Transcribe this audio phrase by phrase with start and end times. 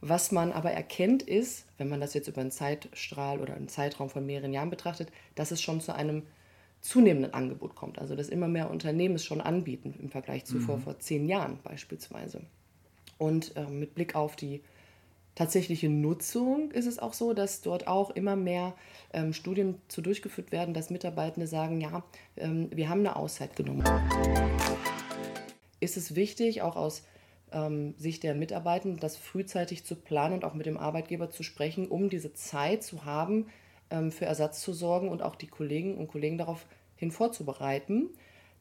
[0.00, 4.08] Was man aber erkennt ist, wenn man das jetzt über einen Zeitstrahl oder einen Zeitraum
[4.08, 6.22] von mehreren Jahren betrachtet, dass es schon zu einem
[6.80, 7.98] zunehmenden Angebot kommt.
[7.98, 10.60] Also dass immer mehr Unternehmen es schon anbieten im Vergleich zu mhm.
[10.62, 12.40] vor, vor zehn Jahren beispielsweise.
[13.18, 14.62] Und äh, mit Blick auf die
[15.34, 18.74] tatsächliche Nutzung ist es auch so, dass dort auch immer mehr
[19.12, 22.02] ähm, Studien zu durchgeführt werden, dass Mitarbeitende sagen, ja,
[22.36, 23.84] ähm, wir haben eine Auszeit genommen.
[25.80, 27.02] Ist es wichtig, auch aus
[27.52, 31.88] ähm, Sicht der Mitarbeitenden, das frühzeitig zu planen und auch mit dem Arbeitgeber zu sprechen,
[31.88, 33.46] um diese Zeit zu haben,
[33.90, 38.10] ähm, für Ersatz zu sorgen und auch die Kolleginnen und Kollegen darauf hin vorzubereiten.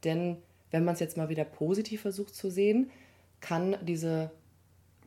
[0.04, 0.38] Denn
[0.72, 2.92] wenn man es jetzt mal wieder positiv versucht zu sehen,
[3.42, 4.32] kann diese,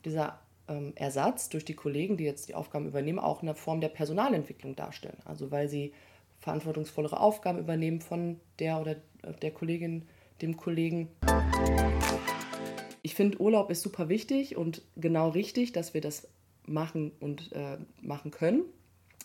[0.05, 3.89] dieser ähm, Ersatz durch die Kollegen, die jetzt die Aufgaben übernehmen, auch eine Form der
[3.89, 5.19] Personalentwicklung darstellen.
[5.25, 5.93] Also weil sie
[6.41, 8.97] verantwortungsvollere Aufgaben übernehmen von der oder
[9.41, 10.09] der Kollegin,
[10.41, 11.09] dem Kollegen.
[13.03, 16.29] Ich finde, Urlaub ist super wichtig und genau richtig, dass wir das
[16.67, 18.63] machen und äh, machen können.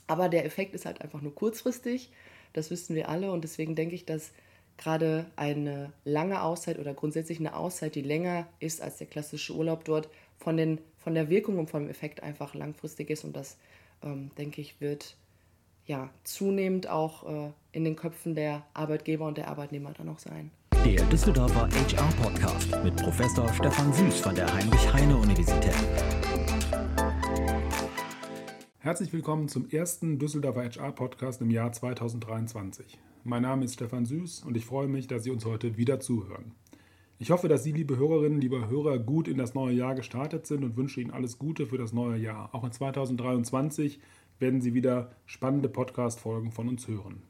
[0.07, 2.11] Aber der Effekt ist halt einfach nur kurzfristig.
[2.53, 4.31] Das wissen wir alle und deswegen denke ich, dass
[4.77, 9.83] gerade eine lange Auszeit oder grundsätzlich eine Auszeit, die länger ist als der klassische Urlaub
[9.85, 13.23] dort, von, den, von der Wirkung und vom Effekt einfach langfristig ist.
[13.23, 13.57] Und das,
[14.03, 15.15] ähm, denke ich, wird
[15.85, 20.51] ja zunehmend auch äh, in den Köpfen der Arbeitgeber und der Arbeitnehmer dann auch sein.
[20.85, 25.73] Der Düsseldorfer HR Podcast mit Professor Stefan Süß von der Heinrich-Heine-Universität.
[28.79, 32.97] Herzlich willkommen zum ersten Düsseldorfer HR Podcast im Jahr 2023.
[33.23, 36.53] Mein Name ist Stefan Süß und ich freue mich, dass Sie uns heute wieder zuhören.
[37.19, 40.63] Ich hoffe, dass Sie, liebe Hörerinnen, liebe Hörer, gut in das neue Jahr gestartet sind
[40.63, 42.53] und wünsche Ihnen alles Gute für das neue Jahr.
[42.53, 43.99] Auch in 2023
[44.39, 47.23] werden Sie wieder spannende Podcast-Folgen von uns hören.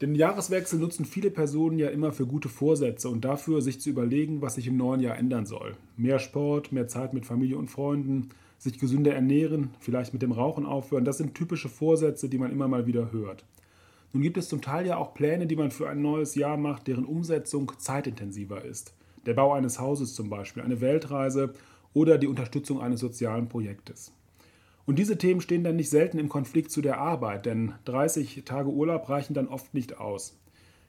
[0.00, 4.40] Den Jahreswechsel nutzen viele Personen ja immer für gute Vorsätze und dafür, sich zu überlegen,
[4.40, 5.76] was sich im neuen Jahr ändern soll.
[5.98, 10.64] Mehr Sport, mehr Zeit mit Familie und Freunden, sich gesünder ernähren, vielleicht mit dem Rauchen
[10.64, 11.04] aufhören.
[11.04, 13.44] Das sind typische Vorsätze, die man immer mal wieder hört.
[14.14, 16.86] Nun gibt es zum Teil ja auch Pläne, die man für ein neues Jahr macht,
[16.86, 18.94] deren Umsetzung zeitintensiver ist.
[19.26, 21.52] Der Bau eines Hauses zum Beispiel, eine Weltreise
[21.92, 24.12] oder die Unterstützung eines sozialen Projektes.
[24.90, 28.70] Und diese Themen stehen dann nicht selten im Konflikt zu der Arbeit, denn 30 Tage
[28.70, 30.36] Urlaub reichen dann oft nicht aus.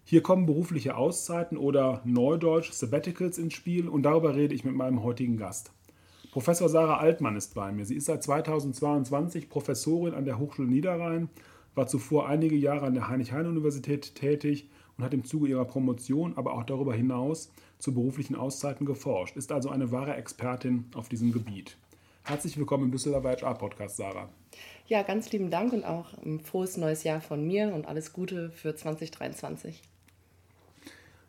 [0.04, 5.04] Hier kommen berufliche Auszeiten oder Neudeutsch Sabbaticals ins Spiel und darüber rede ich mit meinem
[5.04, 5.72] heutigen Gast.
[6.32, 7.86] Professor Sarah Altmann ist bei mir.
[7.86, 11.30] Sie ist seit 2022 Professorin an der Hochschule Niederrhein,
[11.76, 16.54] war zuvor einige Jahre an der Heinrich-Heine-Universität tätig und hat im Zuge ihrer Promotion, aber
[16.54, 21.78] auch darüber hinaus zu beruflichen Auszeiten geforscht, ist also eine wahre Expertin auf diesem Gebiet.
[22.24, 24.30] Herzlich willkommen im Düsseldorfer HR Podcast, Sarah.
[24.86, 28.52] Ja, ganz lieben Dank und auch ein frohes neues Jahr von mir und alles Gute
[28.52, 29.82] für 2023.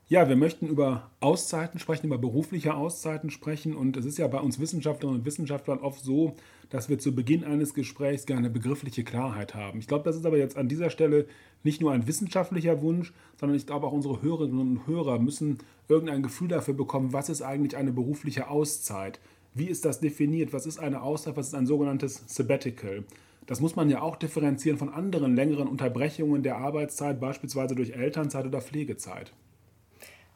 [0.08, 3.75] Ja, wir möchten über Auszeiten sprechen, über berufliche Auszeiten sprechen.
[3.75, 6.36] Und es ist ja bei uns Wissenschaftlerinnen und Wissenschaftlern oft so,
[6.69, 9.78] dass wir zu Beginn eines Gesprächs gerne begriffliche Klarheit haben.
[9.78, 11.26] Ich glaube, das ist aber jetzt an dieser Stelle
[11.62, 16.22] nicht nur ein wissenschaftlicher Wunsch, sondern ich glaube auch unsere Hörerinnen und Hörer müssen irgendein
[16.22, 19.19] Gefühl dafür bekommen, was ist eigentlich eine berufliche Auszeit?
[19.54, 20.52] Wie ist das definiert?
[20.52, 21.36] Was ist eine Auszeit?
[21.36, 23.04] Was ist ein sogenanntes Sabbatical?
[23.46, 28.46] Das muss man ja auch differenzieren von anderen längeren Unterbrechungen der Arbeitszeit, beispielsweise durch Elternzeit
[28.46, 29.32] oder Pflegezeit.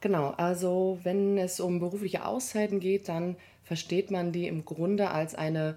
[0.01, 5.35] Genau, also wenn es um berufliche Auszeiten geht, dann versteht man die im Grunde als
[5.35, 5.77] eine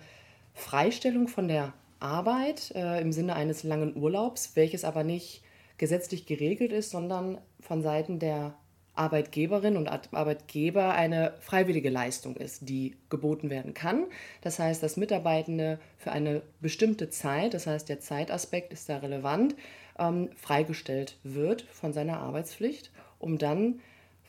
[0.53, 5.41] Freistellung von der Arbeit äh, im Sinne eines langen Urlaubs, welches aber nicht
[5.78, 8.55] gesetzlich geregelt ist, sondern von Seiten der
[8.99, 14.05] Arbeitgeberin und Arbeitgeber eine freiwillige Leistung ist, die geboten werden kann.
[14.41, 19.55] Das heißt, dass Mitarbeitende für eine bestimmte Zeit, das heißt der Zeitaspekt ist da relevant,
[19.97, 23.79] ähm, freigestellt wird von seiner Arbeitspflicht, um dann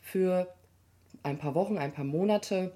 [0.00, 0.46] für
[1.22, 2.72] ein paar Wochen, ein paar Monate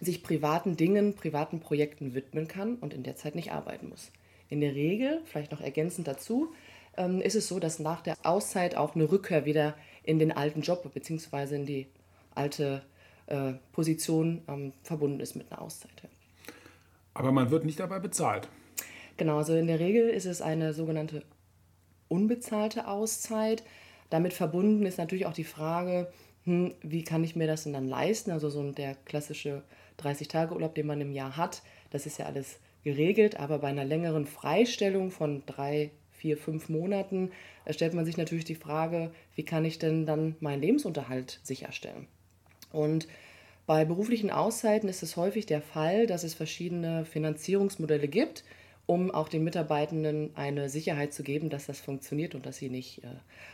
[0.00, 4.12] sich privaten Dingen, privaten Projekten widmen kann und in der Zeit nicht arbeiten muss.
[4.48, 6.52] In der Regel, vielleicht noch ergänzend dazu,
[6.96, 9.74] ähm, ist es so, dass nach der Auszeit auch eine Rückkehr wieder
[10.04, 11.56] in den alten Job bzw.
[11.56, 11.86] in die
[12.34, 12.82] alte
[13.26, 15.90] äh, Position ähm, verbunden ist mit einer Auszeit.
[17.14, 18.48] Aber man wird nicht dabei bezahlt.
[19.16, 21.22] Genau, also in der Regel ist es eine sogenannte
[22.08, 23.62] unbezahlte Auszeit.
[24.10, 26.12] Damit verbunden ist natürlich auch die Frage,
[26.44, 28.30] hm, wie kann ich mir das denn dann leisten?
[28.30, 29.62] Also so der klassische
[30.00, 34.26] 30-Tage-Urlaub, den man im Jahr hat, das ist ja alles geregelt, aber bei einer längeren
[34.26, 35.90] Freistellung von drei,
[36.24, 37.32] vier, fünf Monaten
[37.68, 42.06] stellt man sich natürlich die Frage, wie kann ich denn dann meinen Lebensunterhalt sicherstellen?
[42.72, 43.06] Und
[43.66, 48.42] bei beruflichen Auszeiten ist es häufig der Fall, dass es verschiedene Finanzierungsmodelle gibt,
[48.86, 53.04] um auch den Mitarbeitenden eine Sicherheit zu geben, dass das funktioniert und dass sie nicht
[53.04, 53.08] äh,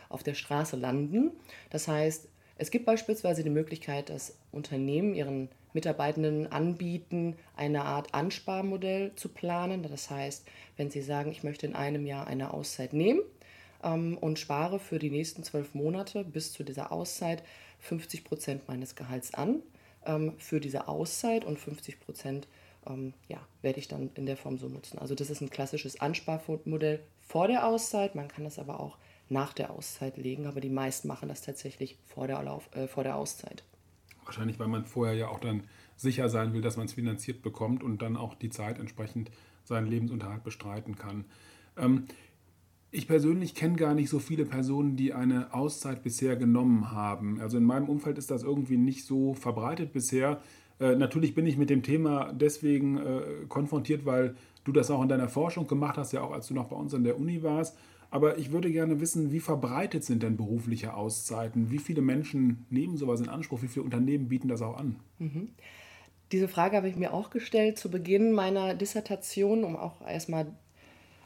[0.07, 1.31] auf der Straße landen.
[1.71, 9.13] Das heißt, es gibt beispielsweise die Möglichkeit, dass Unternehmen ihren Mitarbeitenden anbieten, eine Art Ansparmodell
[9.15, 9.83] zu planen.
[9.83, 10.45] Das heißt,
[10.77, 13.21] wenn sie sagen, ich möchte in einem Jahr eine Auszeit nehmen
[13.83, 17.43] ähm, und spare für die nächsten zwölf Monate bis zu dieser Auszeit
[17.79, 19.61] 50 Prozent meines Gehalts an
[20.05, 22.47] ähm, für diese Auszeit und 50 Prozent
[22.87, 24.97] ähm, ja, werde ich dann in der Form so nutzen.
[24.99, 28.15] Also das ist ein klassisches Ansparmodell vor der Auszeit.
[28.15, 28.97] Man kann das aber auch
[29.29, 33.03] nach der Auszeit legen, aber die meisten machen das tatsächlich vor der, Lauf, äh, vor
[33.03, 33.63] der Auszeit.
[34.31, 35.63] Wahrscheinlich, weil man vorher ja auch dann
[35.97, 39.29] sicher sein will, dass man es finanziert bekommt und dann auch die Zeit entsprechend
[39.65, 41.25] seinen Lebensunterhalt bestreiten kann.
[41.75, 42.05] Ähm,
[42.91, 47.41] ich persönlich kenne gar nicht so viele Personen, die eine Auszeit bisher genommen haben.
[47.41, 50.39] Also in meinem Umfeld ist das irgendwie nicht so verbreitet bisher.
[50.79, 55.09] Äh, natürlich bin ich mit dem Thema deswegen äh, konfrontiert, weil du das auch in
[55.09, 57.77] deiner Forschung gemacht hast, ja auch als du noch bei uns an der Uni warst.
[58.11, 61.71] Aber ich würde gerne wissen, wie verbreitet sind denn berufliche Auszeiten?
[61.71, 63.61] Wie viele Menschen nehmen sowas in Anspruch?
[63.63, 64.97] Wie viele Unternehmen bieten das auch an?
[65.17, 65.49] Mhm.
[66.33, 70.47] Diese Frage habe ich mir auch gestellt zu Beginn meiner Dissertation, um auch erstmal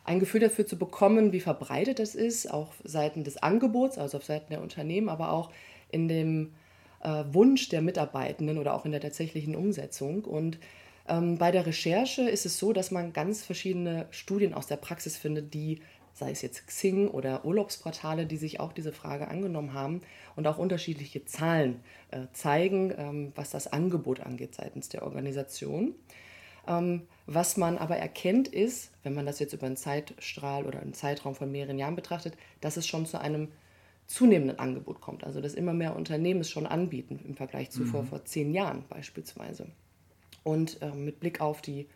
[0.04, 4.24] ein Gefühl dafür zu bekommen, wie verbreitet das ist, auch Seiten des Angebots, also auf
[4.24, 5.52] Seiten der Unternehmen, aber auch
[5.92, 6.54] in dem
[7.02, 10.24] äh, Wunsch der Mitarbeitenden oder auch in der tatsächlichen Umsetzung.
[10.24, 10.60] Und
[11.08, 15.18] ähm, bei der Recherche ist es so, dass man ganz verschiedene Studien aus der Praxis
[15.18, 15.82] findet, die
[16.16, 20.02] sei es jetzt Xing oder Urlaubsportale, die sich auch diese Frage angenommen haben
[20.38, 25.94] und auch unterschiedliche Zahlen äh, zeigen, ähm, was das Angebot angeht seitens der Organisation.
[26.68, 30.94] Ähm, was man aber erkennt ist, wenn man das jetzt über einen Zeitstrahl oder einen
[30.94, 33.50] Zeitraum von mehreren Jahren betrachtet, dass es schon zu einem
[34.08, 35.26] zunehmenden Angebot kommt.
[35.26, 37.88] Also dass immer mehr Unternehmen es schon anbieten im Vergleich zu mhm.
[37.88, 39.68] vor, vor zehn Jahren beispielsweise.
[40.44, 41.88] Und äh, mit Blick auf die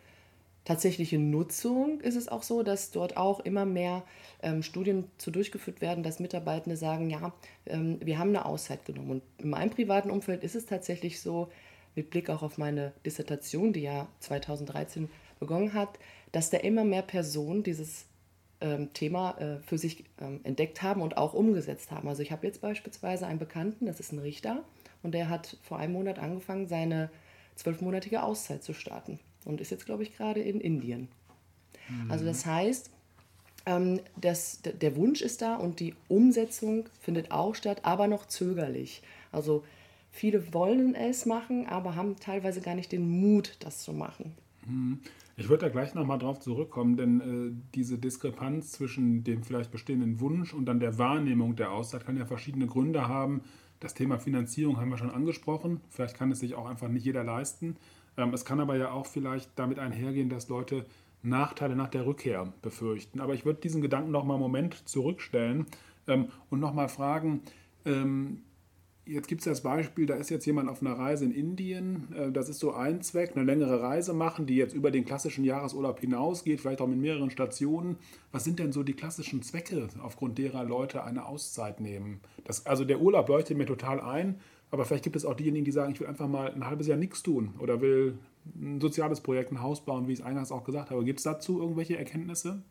[0.65, 4.03] tatsächliche Nutzung ist es auch so, dass dort auch immer mehr
[4.41, 7.33] ähm, Studien zu durchgeführt werden, dass Mitarbeitende sagen, ja,
[7.65, 9.11] ähm, wir haben eine Auszeit genommen.
[9.11, 11.49] Und in meinem privaten Umfeld ist es tatsächlich so,
[11.95, 15.09] mit Blick auch auf meine Dissertation, die ja 2013
[15.39, 15.97] begonnen hat,
[16.31, 18.05] dass da immer mehr Personen dieses
[18.61, 22.07] ähm, Thema äh, für sich ähm, entdeckt haben und auch umgesetzt haben.
[22.07, 24.63] Also ich habe jetzt beispielsweise einen Bekannten, das ist ein Richter,
[25.01, 27.09] und der hat vor einem Monat angefangen, seine
[27.55, 31.07] zwölfmonatige Auszeit zu starten und ist jetzt, glaube ich, gerade in Indien.
[31.89, 32.11] Mhm.
[32.11, 32.89] Also das heißt,
[33.65, 39.01] ähm, das, der Wunsch ist da und die Umsetzung findet auch statt, aber noch zögerlich.
[39.31, 39.63] Also
[40.11, 44.33] viele wollen es machen, aber haben teilweise gar nicht den Mut, das zu machen.
[44.65, 44.99] Mhm.
[45.39, 50.19] Ich würde da gleich nochmal drauf zurückkommen, denn äh, diese Diskrepanz zwischen dem vielleicht bestehenden
[50.19, 53.41] Wunsch und dann der Wahrnehmung der Auszeit kann ja verschiedene Gründe haben.
[53.79, 55.79] Das Thema Finanzierung haben wir schon angesprochen.
[55.89, 57.77] Vielleicht kann es sich auch einfach nicht jeder leisten.
[58.19, 60.85] Ähm, es kann aber ja auch vielleicht damit einhergehen, dass Leute
[61.21, 63.19] Nachteile nach der Rückkehr befürchten.
[63.19, 65.65] Aber ich würde diesen Gedanken noch mal einen Moment zurückstellen
[66.07, 67.41] ähm, und noch mal fragen,
[67.85, 68.43] ähm,
[69.05, 72.31] jetzt gibt es das Beispiel, da ist jetzt jemand auf einer Reise in Indien, äh,
[72.31, 75.99] das ist so ein Zweck, eine längere Reise machen, die jetzt über den klassischen Jahresurlaub
[75.99, 77.97] hinausgeht, vielleicht auch mit mehreren Stationen.
[78.31, 82.19] Was sind denn so die klassischen Zwecke, aufgrund derer Leute eine Auszeit nehmen?
[82.45, 84.39] Das, also der Urlaub leuchtet mir total ein,
[84.71, 86.97] aber vielleicht gibt es auch diejenigen, die sagen, ich will einfach mal ein halbes Jahr
[86.97, 88.17] nichts tun oder will
[88.55, 91.03] ein soziales Projekt, ein Haus bauen, wie ich es eingangs auch gesagt habe.
[91.03, 92.61] Gibt es dazu irgendwelche Erkenntnisse?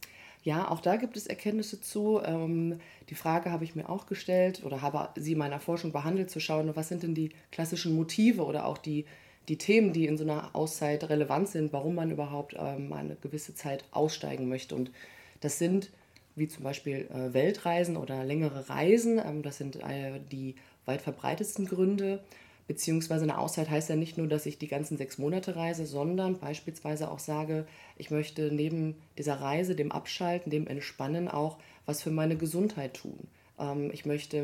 [0.45, 2.21] Ja, auch da gibt es Erkenntnisse zu.
[2.25, 2.79] Ähm,
[3.11, 6.41] die Frage habe ich mir auch gestellt oder habe sie in meiner Forschung behandelt, zu
[6.41, 9.05] schauen, was sind denn die klassischen Motive oder auch die,
[9.49, 13.55] die Themen, die in so einer Auszeit relevant sind, warum man überhaupt ähm, eine gewisse
[13.55, 14.77] Zeit aussteigen möchte.
[14.77, 14.93] Und
[15.41, 15.91] das sind
[16.37, 19.19] wie zum Beispiel äh, Weltreisen oder längere Reisen.
[19.19, 20.55] Ähm, das sind äh, die
[20.89, 22.21] weit verbreitetsten Gründe.
[22.67, 26.39] Beziehungsweise eine Auszeit heißt ja nicht nur, dass ich die ganzen sechs Monate reise, sondern
[26.39, 27.67] beispielsweise auch sage,
[27.97, 33.29] ich möchte neben dieser Reise, dem Abschalten, dem Entspannen auch was für meine Gesundheit tun.
[33.59, 34.37] Ähm, ich möchte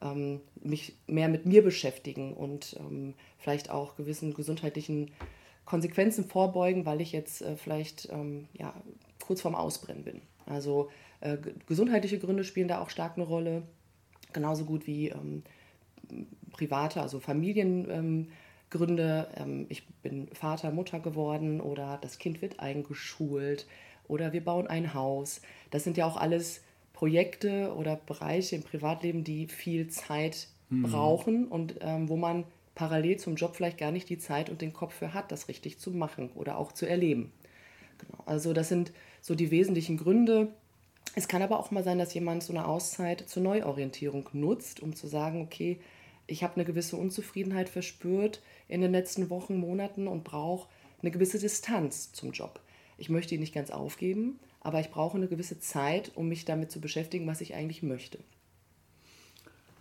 [0.00, 5.10] ähm, mich mehr mit mir beschäftigen und ähm, vielleicht auch gewissen gesundheitlichen
[5.64, 8.08] Konsequenzen vorbeugen, weil ich jetzt äh, vielleicht
[8.54, 8.74] ja,
[9.20, 10.20] kurz vorm Ausbrennen bin.
[10.46, 11.36] Also äh,
[11.66, 13.62] gesundheitliche Gründe spielen da auch stark eine Rolle,
[14.32, 15.12] genauso gut wie
[16.52, 19.28] private, also Familiengründe.
[19.36, 23.66] Ähm, ich bin Vater, Mutter geworden oder das Kind wird eingeschult
[24.08, 25.40] oder wir bauen ein Haus.
[25.70, 26.62] Das sind ja auch alles
[26.92, 30.82] Projekte oder Bereiche im Privatleben, die viel Zeit mhm.
[30.82, 34.72] brauchen und ähm, wo man parallel zum Job vielleicht gar nicht die Zeit und den
[34.72, 37.32] Kopf für hat, das richtig zu machen oder auch zu erleben.
[37.98, 38.22] Genau.
[38.26, 40.48] Also das sind so die wesentlichen Gründe.
[41.14, 44.94] Es kann aber auch mal sein, dass jemand so eine Auszeit zur Neuorientierung nutzt, um
[44.94, 45.80] zu sagen, okay,
[46.30, 50.68] ich habe eine gewisse Unzufriedenheit verspürt in den letzten Wochen, Monaten und brauche
[51.02, 52.60] eine gewisse Distanz zum Job.
[52.98, 56.70] Ich möchte ihn nicht ganz aufgeben, aber ich brauche eine gewisse Zeit, um mich damit
[56.70, 58.18] zu beschäftigen, was ich eigentlich möchte.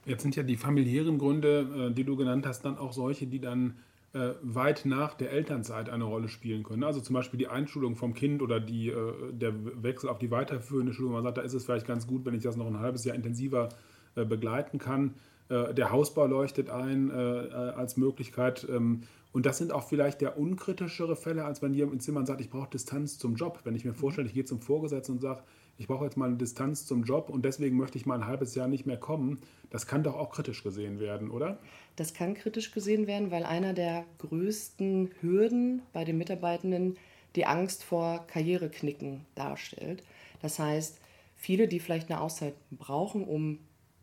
[0.06, 3.40] Jetzt sind ja die familiären Gründe, äh, die du genannt hast, dann auch solche, die
[3.40, 3.76] dann
[4.14, 6.84] äh, weit nach der Elternzeit eine Rolle spielen können.
[6.84, 9.54] Also zum Beispiel die Einschulung vom Kind oder die, äh, der
[9.84, 11.12] Wechsel auf die weiterführende Schulung.
[11.12, 13.16] Man sagt, da ist es vielleicht ganz gut, wenn ich das noch ein halbes Jahr
[13.16, 13.70] intensiver
[14.16, 15.14] begleiten kann.
[15.50, 18.68] Äh, der Hausbau leuchtet ein äh, als Möglichkeit.
[18.70, 19.02] Ähm,
[19.32, 22.50] und das sind auch vielleicht der unkritischere Fälle, als wenn jemand in Zimmern sagt, ich
[22.50, 23.60] brauche Distanz zum Job.
[23.64, 25.44] Wenn ich mir vorstelle, ich gehe zum Vorgesetzten und sage,
[25.78, 28.56] ich brauche jetzt mal eine Distanz zum Job und deswegen möchte ich mal ein halbes
[28.56, 29.40] Jahr nicht mehr kommen.
[29.70, 31.60] Das kann doch auch kritisch gesehen werden, oder?
[31.96, 36.98] Das kann kritisch gesehen werden, weil einer der größten Hürden bei den Mitarbeitenden
[37.36, 40.04] die Angst vor Karriereknicken darstellt.
[40.42, 41.00] Das heißt,
[41.36, 43.60] viele, die vielleicht eine Auszeit brauchen, um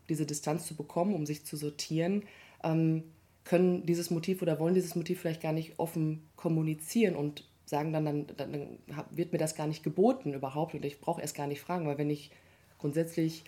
[0.09, 2.23] diese Distanz zu bekommen, um sich zu sortieren,
[2.63, 3.03] ähm,
[3.43, 8.05] können dieses Motiv oder wollen dieses Motiv vielleicht gar nicht offen kommunizieren und sagen dann,
[8.05, 8.77] dann, dann
[9.11, 11.97] wird mir das gar nicht geboten überhaupt und ich brauche erst gar nicht fragen, weil
[11.97, 12.31] wenn ich
[12.77, 13.43] grundsätzlich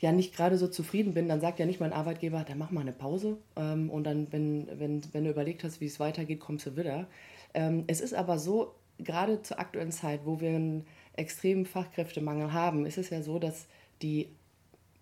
[0.00, 2.80] ja nicht gerade so zufrieden bin, dann sagt ja nicht mein Arbeitgeber, dann mach mal
[2.80, 6.66] eine Pause ähm, und dann, wenn, wenn, wenn du überlegt hast, wie es weitergeht, kommst
[6.66, 7.06] du wieder.
[7.52, 12.86] Ähm, es ist aber so, gerade zur aktuellen Zeit, wo wir einen extremen Fachkräftemangel haben,
[12.86, 13.66] ist es ja so, dass
[14.02, 14.30] die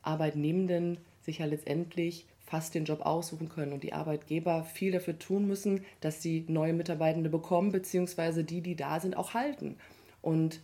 [0.03, 5.47] Arbeitnehmenden sich ja letztendlich fast den Job aussuchen können und die Arbeitgeber viel dafür tun
[5.47, 9.77] müssen, dass sie neue Mitarbeitende bekommen, beziehungsweise die, die da sind, auch halten.
[10.23, 10.61] Und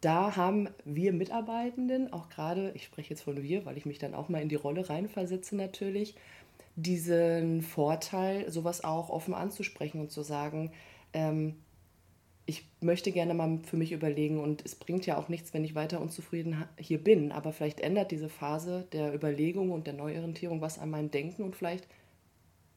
[0.00, 4.14] da haben wir Mitarbeitenden, auch gerade, ich spreche jetzt von wir, weil ich mich dann
[4.14, 6.14] auch mal in die Rolle reinversetze natürlich,
[6.76, 10.72] diesen Vorteil, sowas auch offen anzusprechen und zu sagen,
[11.12, 11.56] ähm,
[12.48, 15.74] ich möchte gerne mal für mich überlegen und es bringt ja auch nichts, wenn ich
[15.74, 20.78] weiter unzufrieden hier bin, aber vielleicht ändert diese Phase der Überlegung und der Neuorientierung was
[20.78, 21.86] an meinem Denken und vielleicht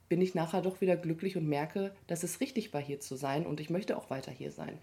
[0.10, 3.46] bin ich nachher doch wieder glücklich und merke, dass es richtig war, hier zu sein
[3.46, 4.78] und ich möchte auch weiter hier sein.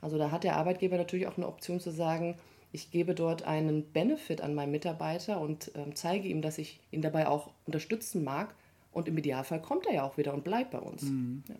[0.00, 2.36] Also da hat der Arbeitgeber natürlich auch eine Option zu sagen,
[2.70, 7.02] ich gebe dort einen Benefit an meinen Mitarbeiter und äh, zeige ihm, dass ich ihn
[7.02, 8.54] dabei auch unterstützen mag
[8.92, 11.02] und im Idealfall kommt er ja auch wieder und bleibt bei uns.
[11.02, 11.42] Mhm.
[11.48, 11.56] Ja.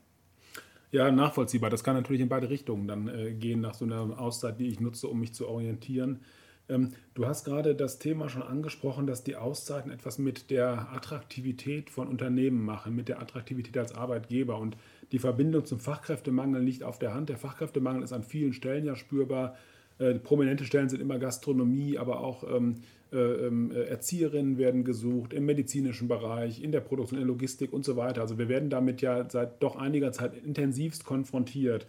[0.90, 1.68] Ja, nachvollziehbar.
[1.68, 4.80] Das kann natürlich in beide Richtungen dann äh, gehen, nach so einer Auszeit, die ich
[4.80, 6.21] nutze, um mich zu orientieren.
[6.68, 11.90] Ähm, du hast gerade das Thema schon angesprochen, dass die Auszeiten etwas mit der Attraktivität
[11.90, 14.59] von Unternehmen machen, mit der Attraktivität als Arbeitgeber.
[14.59, 14.76] Und
[15.12, 17.28] die Verbindung zum Fachkräftemangel liegt auf der Hand.
[17.28, 19.57] Der Fachkräftemangel ist an vielen Stellen ja spürbar.
[19.99, 22.76] Äh, prominente Stellen sind immer Gastronomie, aber auch ähm,
[23.11, 27.73] äh, ähm, äh, Erzieherinnen werden gesucht im medizinischen Bereich, in der Produktion, in der Logistik
[27.73, 28.21] und so weiter.
[28.21, 31.87] Also wir werden damit ja seit doch einiger Zeit intensivst konfrontiert.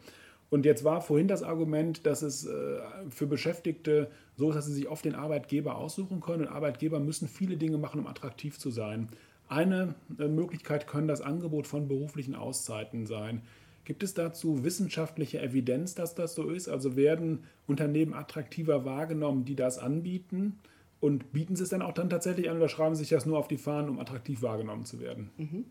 [0.49, 4.73] Und jetzt war vorhin das Argument, dass es äh, für Beschäftigte so ist, dass sie
[4.73, 6.43] sich oft den Arbeitgeber aussuchen können.
[6.43, 9.09] Und Arbeitgeber müssen viele Dinge machen, um attraktiv zu sein.
[9.49, 13.41] Eine Möglichkeit können das Angebot von beruflichen Auszeiten sein.
[13.89, 16.69] Gibt es dazu wissenschaftliche Evidenz, dass das so ist?
[16.69, 20.59] Also werden Unternehmen attraktiver wahrgenommen, die das anbieten?
[20.99, 23.39] Und bieten Sie es dann auch dann tatsächlich an oder schreiben Sie sich das nur
[23.39, 25.31] auf die Fahnen, um attraktiv wahrgenommen zu werden?
[25.37, 25.65] Mhm.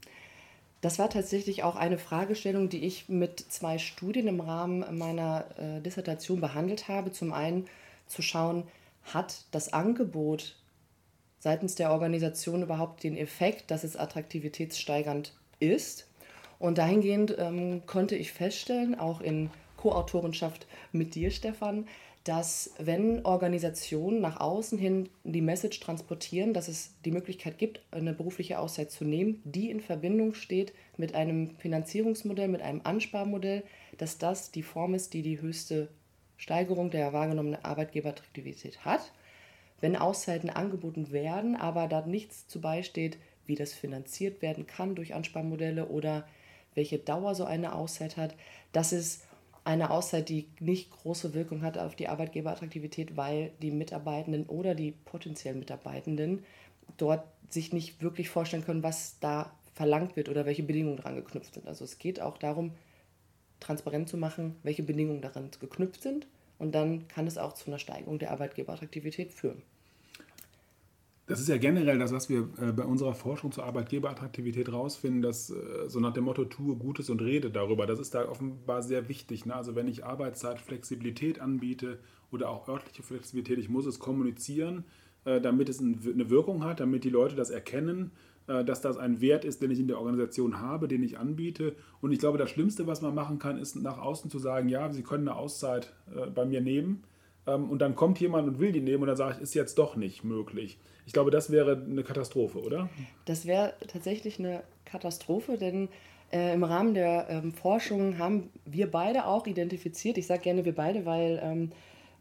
[0.81, 5.81] Das war tatsächlich auch eine Fragestellung, die ich mit zwei Studien im Rahmen meiner äh,
[5.81, 7.13] Dissertation behandelt habe.
[7.13, 7.67] Zum einen
[8.09, 8.65] zu schauen,
[9.05, 10.57] hat das Angebot
[11.39, 16.08] seitens der Organisation überhaupt den Effekt, dass es attraktivitätssteigernd ist.
[16.59, 21.87] Und dahingehend ähm, konnte ich feststellen, auch in Co-Autorenschaft mit dir, Stefan,
[22.25, 28.13] dass wenn Organisationen nach außen hin die Message transportieren, dass es die Möglichkeit gibt, eine
[28.13, 33.63] berufliche Auszeit zu nehmen, die in Verbindung steht mit einem Finanzierungsmodell, mit einem Ansparmodell,
[33.97, 35.89] dass das die Form ist, die die höchste
[36.37, 39.13] Steigerung der wahrgenommenen Arbeitgeberattraktivität hat.
[39.81, 45.15] Wenn Auszeiten angeboten werden, aber da nichts zu beisteht, wie das finanziert werden kann durch
[45.15, 46.27] Ansparmodelle oder
[46.79, 48.37] welche Dauer so eine Auszeit hat,
[48.73, 49.25] das ist
[49.65, 54.93] eine Auszeit, die nicht große Wirkung hat auf die Arbeitgeberattraktivität, weil die Mitarbeitenden oder die
[54.93, 56.45] potenziellen Mitarbeitenden
[56.97, 61.55] dort sich nicht wirklich vorstellen können, was da verlangt wird oder welche Bedingungen daran geknüpft
[61.55, 61.67] sind.
[61.67, 62.73] Also es geht auch darum,
[63.59, 67.81] transparent zu machen, welche Bedingungen daran geknüpft sind und dann kann es auch zu einer
[67.81, 69.63] Steigerung der Arbeitgeberattraktivität führen.
[71.29, 75.51] Das ist ja generell das, was wir äh, bei unserer Forschung zur Arbeitgeberattraktivität rausfinden, dass
[75.51, 75.55] äh,
[75.87, 77.87] so nach dem Motto tue Gutes und rede darüber.
[77.87, 79.45] Das ist da offenbar sehr wichtig.
[79.45, 79.55] Ne?
[79.55, 81.99] Also wenn ich Arbeitszeitflexibilität anbiete
[82.33, 84.85] oder auch örtliche Flexibilität, ich muss es kommunizieren,
[85.27, 88.11] äh, damit es eine Wirkung hat, damit die Leute das erkennen,
[88.65, 91.75] dass das ein Wert ist, den ich in der Organisation habe, den ich anbiete.
[92.01, 94.91] Und ich glaube, das Schlimmste, was man machen kann, ist nach außen zu sagen, ja,
[94.91, 95.93] Sie können eine Auszeit
[96.35, 97.05] bei mir nehmen
[97.55, 99.97] und dann kommt jemand und will die nehmen und dann sage ich, ist jetzt doch
[99.97, 100.79] nicht möglich.
[101.07, 102.89] Ich glaube, das wäre eine Katastrophe, oder?
[103.25, 105.89] Das wäre tatsächlich eine Katastrophe, denn
[106.33, 110.75] äh, im Rahmen der ähm, Forschung haben wir beide auch identifiziert, ich sage gerne wir
[110.75, 111.73] beide, weil ähm,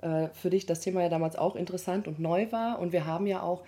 [0.02, 3.28] äh, für dich das Thema ja damals auch interessant und neu war und wir haben
[3.28, 3.64] ja auch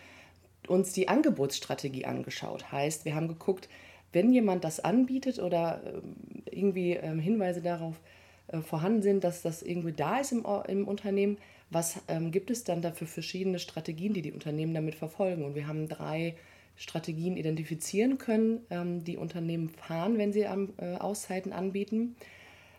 [0.68, 2.72] uns die Angebotsstrategie angeschaut.
[2.72, 3.68] Heißt, wir haben geguckt,
[4.14, 8.19] wenn jemand das anbietet oder ähm, irgendwie ähm, Hinweise darauf äh,
[8.62, 11.38] vorhanden sind, dass das irgendwie da ist im, im Unternehmen,
[11.70, 15.46] was ähm, gibt es dann dafür verschiedene Strategien, die die Unternehmen damit verfolgen?
[15.46, 16.36] Und wir haben drei
[16.76, 22.16] Strategien identifizieren können, ähm, die Unternehmen fahren, wenn sie ähm, äh, Auszeiten anbieten.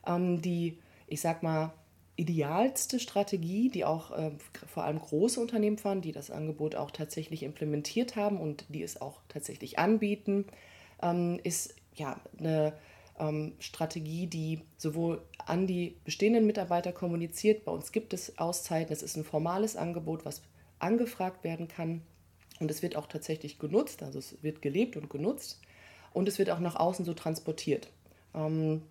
[0.07, 1.73] Ähm, die, ich sag mal,
[2.17, 4.33] idealste Strategie, die auch äh,
[4.67, 9.01] vor allem große Unternehmen fahren, die das Angebot auch tatsächlich implementiert haben und die es
[9.01, 10.47] auch tatsächlich anbieten,
[11.03, 12.73] ähm, ist ja eine
[13.21, 17.65] ähm, Strategie, die sowohl an die bestehenden Mitarbeiter kommuniziert.
[17.65, 20.43] Bei uns gibt es Auszeiten, es ist ein formales Angebot, was
[20.79, 22.03] angefragt werden kann
[22.59, 25.61] und es wird auch tatsächlich genutzt, also es wird gelebt und genutzt
[26.13, 27.91] und es wird auch nach außen so transportiert.
[28.35, 28.83] Ähm,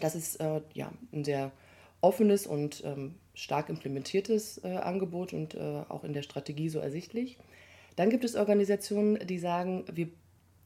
[0.00, 1.52] das ist äh, ja ein sehr
[2.00, 7.38] offenes und ähm, stark implementiertes äh, Angebot und äh, auch in der Strategie so ersichtlich.
[7.96, 10.08] Dann gibt es Organisationen, die sagen, wir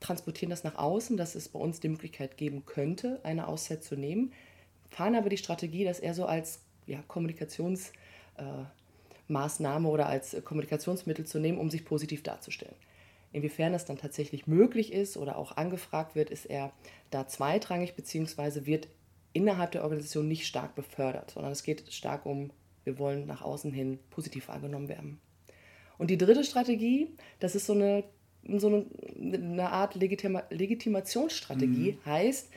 [0.01, 3.97] transportieren das nach außen, dass es bei uns die Möglichkeit geben könnte, eine Auszeit zu
[3.97, 4.33] nehmen,
[4.91, 11.39] fahren aber die Strategie, das eher so als ja, Kommunikationsmaßnahme äh, oder als Kommunikationsmittel zu
[11.39, 12.75] nehmen, um sich positiv darzustellen.
[13.33, 16.73] Inwiefern es dann tatsächlich möglich ist oder auch angefragt wird, ist er
[17.11, 18.89] da zweitrangig, beziehungsweise wird
[19.33, 22.51] innerhalb der Organisation nicht stark befördert, sondern es geht stark um,
[22.85, 25.21] wir wollen nach außen hin positiv wahrgenommen werden.
[25.99, 27.09] Und die dritte Strategie,
[27.41, 28.05] das ist so eine
[28.59, 28.87] so eine,
[29.19, 31.93] eine Art Legitima Legitimationsstrategie.
[31.93, 32.11] Mhm.
[32.11, 32.49] Heißt,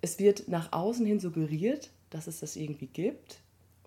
[0.00, 3.40] es wird nach außen hin suggeriert, dass es das irgendwie gibt,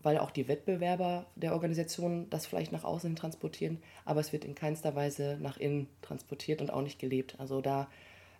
[0.03, 4.45] weil auch die Wettbewerber der Organisation das vielleicht nach außen hin transportieren, aber es wird
[4.45, 7.35] in keinster Weise nach innen transportiert und auch nicht gelebt.
[7.39, 7.87] Also da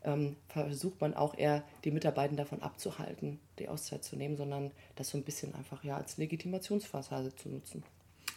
[0.03, 5.09] ähm, versucht man auch eher die Mitarbeiter davon abzuhalten, die Auszeit zu nehmen, sondern das
[5.09, 7.83] so ein bisschen einfach ja als Legitimationsfassade zu nutzen.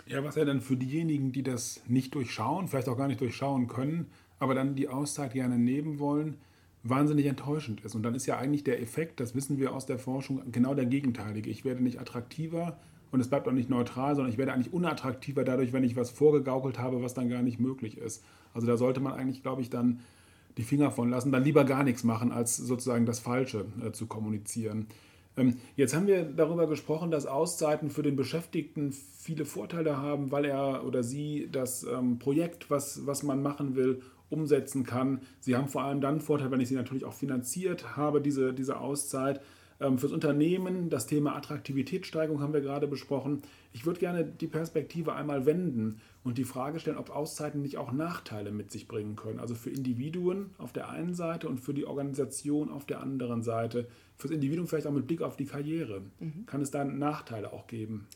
[0.07, 3.69] Ja, was ja dann für diejenigen, die das nicht durchschauen, vielleicht auch gar nicht durchschauen
[3.69, 6.37] können, aber dann die Auszeit gerne nehmen wollen,
[6.83, 7.95] wahnsinnig enttäuschend ist.
[7.95, 10.87] Und dann ist ja eigentlich der Effekt, das wissen wir aus der Forschung, genau der
[10.87, 11.51] gegenteilige.
[11.51, 12.77] Ich werde nicht attraktiver
[13.11, 16.11] und es bleibt auch nicht neutral, sondern ich werde eigentlich unattraktiver dadurch, wenn ich was
[16.11, 18.23] vorgegaukelt habe, was dann gar nicht möglich ist.
[18.53, 20.01] Also da sollte man eigentlich, glaube ich, dann
[20.57, 24.07] die Finger von lassen, dann lieber gar nichts machen, als sozusagen das Falsche äh, zu
[24.07, 24.87] kommunizieren.
[25.37, 30.45] Ähm, jetzt haben wir darüber gesprochen, dass Auszeiten für den Beschäftigten viele Vorteile haben, weil
[30.45, 34.03] er oder sie das ähm, Projekt, was, was man machen will,
[34.35, 35.21] umsetzen kann.
[35.41, 38.79] Sie haben vor allem dann Vorteil, wenn ich sie natürlich auch finanziert habe, diese, diese
[38.79, 39.41] Auszeit.
[39.81, 43.43] Ähm, fürs Unternehmen, das Thema Attraktivitätssteigerung haben wir gerade besprochen.
[43.73, 47.93] Ich würde gerne die Perspektive einmal wenden und die Frage stellen, ob Auszeiten nicht auch
[47.93, 49.41] Nachteile mit sich bringen können.
[49.41, 53.89] Also für Individuen auf der einen Seite und für die Organisation auf der anderen Seite.
[54.17, 56.03] Fürs Individuum vielleicht auch mit Blick auf die Karriere.
[56.21, 56.47] Mhm.
[56.47, 58.07] Kann es da Nachteile auch geben?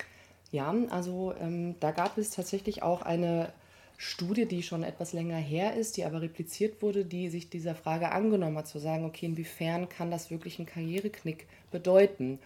[0.51, 3.53] Ja, also ähm, da gab es tatsächlich auch eine
[4.01, 8.13] Studie, die schon etwas länger her ist, die aber repliziert wurde, die sich dieser Frage
[8.13, 12.39] angenommen hat, zu sagen, okay, inwiefern kann das wirklich einen Karriereknick bedeuten?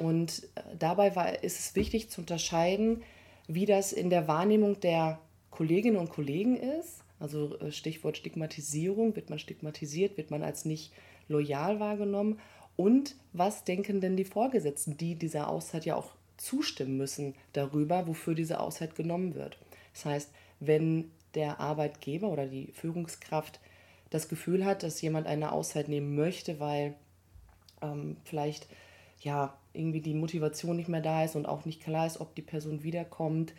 [0.00, 3.04] Und äh, dabei war, ist es wichtig zu unterscheiden,
[3.46, 5.20] wie das in der Wahrnehmung der
[5.52, 7.04] Kolleginnen und Kollegen ist.
[7.20, 10.92] Also äh, Stichwort Stigmatisierung, wird man stigmatisiert, wird man als nicht
[11.28, 12.40] loyal wahrgenommen?
[12.74, 18.34] Und was denken denn die Vorgesetzten, die dieser Auszeit ja auch zustimmen müssen darüber, wofür
[18.34, 19.58] diese Auszeit genommen wird?
[19.94, 23.60] Das heißt, wenn der Arbeitgeber oder die Führungskraft
[24.10, 26.94] das Gefühl hat, dass jemand eine Auszeit nehmen möchte, weil
[27.82, 28.66] ähm, vielleicht
[29.20, 32.42] ja irgendwie die Motivation nicht mehr da ist und auch nicht klar ist, ob die
[32.42, 33.52] Person wiederkommt,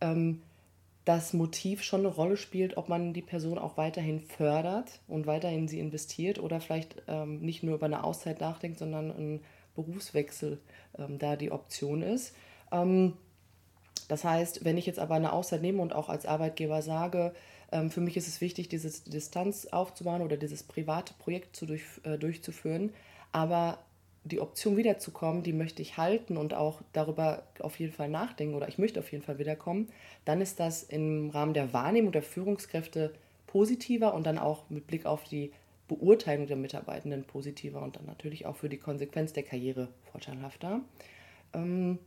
[0.00, 0.42] ähm,
[1.04, 5.66] das Motiv schon eine Rolle spielt, ob man die Person auch weiterhin fördert und weiterhin
[5.66, 9.40] sie investiert oder vielleicht ähm, nicht nur über eine Auszeit nachdenkt, sondern ein
[9.74, 10.60] Berufswechsel
[10.98, 12.34] ähm, da die Option ist.
[14.10, 17.32] Das heißt, wenn ich jetzt aber eine Auszeit nehme und auch als Arbeitgeber sage,
[17.70, 21.84] ähm, für mich ist es wichtig, diese Distanz aufzubauen oder dieses private Projekt zu durch,
[22.02, 22.92] äh, durchzuführen,
[23.30, 23.78] aber
[24.24, 28.66] die Option wiederzukommen, die möchte ich halten und auch darüber auf jeden Fall nachdenken oder
[28.66, 29.88] ich möchte auf jeden Fall wiederkommen,
[30.24, 33.14] dann ist das im Rahmen der Wahrnehmung der Führungskräfte
[33.46, 35.52] positiver und dann auch mit Blick auf die
[35.86, 40.80] Beurteilung der Mitarbeitenden positiver und dann natürlich auch für die Konsequenz der Karriere vorteilhafter.
[41.54, 42.00] Ähm,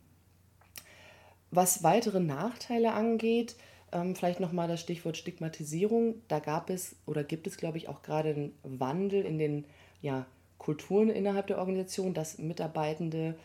[1.55, 3.55] was weitere Nachteile angeht,
[3.91, 6.15] ähm, vielleicht nochmal das Stichwort Stigmatisierung.
[6.27, 9.65] Da gab es oder gibt es, glaube ich, auch gerade einen Wandel in den
[10.01, 10.25] ja,
[10.57, 13.35] Kulturen innerhalb der Organisation, dass Mitarbeitende,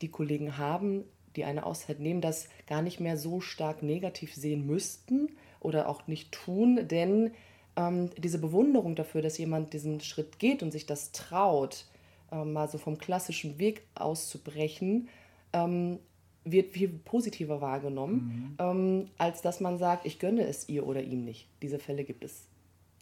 [0.00, 4.66] die Kollegen haben, die eine Auszeit nehmen, das gar nicht mehr so stark negativ sehen
[4.66, 5.28] müssten
[5.60, 7.32] oder auch nicht tun, denn
[7.76, 11.86] ähm, diese Bewunderung dafür, dass jemand diesen Schritt geht und sich das traut,
[12.30, 15.08] ähm, mal so vom klassischen Weg auszubrechen,
[15.52, 15.98] ähm,
[16.52, 18.64] wird viel positiver wahrgenommen, mhm.
[18.64, 21.48] ähm, als dass man sagt, ich gönne es ihr oder ihm nicht.
[21.62, 22.46] Diese Fälle gibt es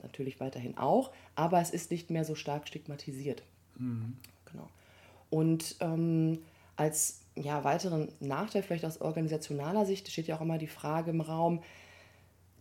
[0.02, 3.42] natürlich weiterhin auch, aber es ist nicht mehr so stark stigmatisiert.
[3.78, 4.16] Mhm.
[4.50, 4.68] Genau.
[5.30, 6.38] Und ähm,
[6.76, 11.20] als ja, weiteren Nachteil, vielleicht aus organisationaler Sicht, steht ja auch immer die Frage im
[11.20, 11.62] Raum,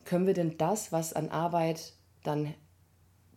[0.04, 1.94] können wir denn das, was an Arbeit
[2.24, 2.54] dann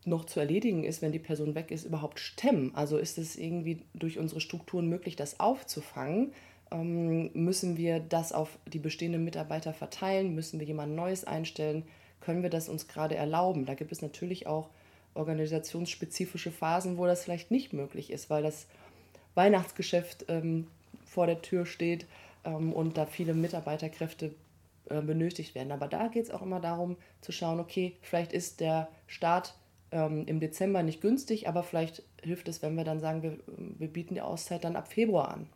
[0.05, 2.75] noch zu erledigen ist, wenn die Person weg ist, überhaupt stemmen?
[2.75, 6.33] Also ist es irgendwie durch unsere Strukturen möglich, das aufzufangen?
[6.71, 10.35] Ähm, müssen wir das auf die bestehenden Mitarbeiter verteilen?
[10.35, 11.85] Müssen wir jemand Neues einstellen?
[12.21, 13.67] Können wir das uns gerade erlauben?
[13.67, 14.69] Da gibt es natürlich auch
[15.15, 18.67] organisationsspezifische Phasen, wo das vielleicht nicht möglich ist, weil das
[19.35, 20.67] Weihnachtsgeschäft ähm,
[21.05, 22.07] vor der Tür steht
[22.45, 24.33] ähm, und da viele Mitarbeiterkräfte
[24.91, 25.73] äh, benötigt werden.
[25.73, 29.55] Aber da geht es auch immer darum zu schauen, okay, vielleicht ist der Start
[29.91, 33.89] ähm, im Dezember nicht günstig, aber vielleicht hilft es, wenn wir dann sagen, wir, wir
[33.89, 35.47] bieten die Auszeit dann ab Februar an.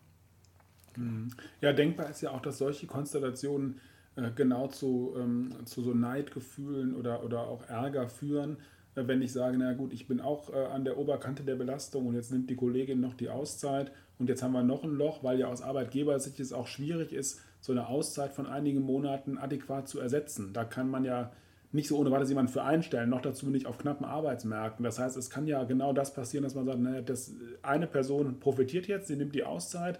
[1.60, 3.80] Ja, denkbar ist ja auch, dass solche Konstellationen
[4.16, 8.58] äh, genau zu, ähm, zu so Neidgefühlen oder, oder auch Ärger führen,
[8.94, 12.06] äh, wenn ich sage, na gut, ich bin auch äh, an der Oberkante der Belastung
[12.06, 15.24] und jetzt nimmt die Kollegin noch die Auszeit und jetzt haben wir noch ein Loch,
[15.24, 19.88] weil ja aus Arbeitgebersicht es auch schwierig ist, so eine Auszeit von einigen Monaten adäquat
[19.88, 20.52] zu ersetzen.
[20.52, 21.32] Da kann man ja
[21.72, 24.84] nicht so ohne weiteres jemanden für einstellen, noch dazu nicht auf knappen Arbeitsmärkten.
[24.84, 28.38] Das heißt, es kann ja genau das passieren, dass man sagt, naja, das, eine Person
[28.40, 29.98] profitiert jetzt, sie nimmt die Auszeit,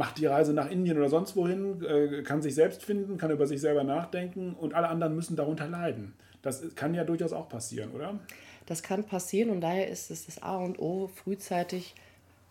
[0.00, 3.46] macht die Reise nach Indien oder sonst wohin, äh, kann sich selbst finden, kann über
[3.46, 6.14] sich selber nachdenken und alle anderen müssen darunter leiden.
[6.40, 8.18] Das kann ja durchaus auch passieren, oder?
[8.64, 11.94] Das kann passieren und daher ist es das A und O, frühzeitig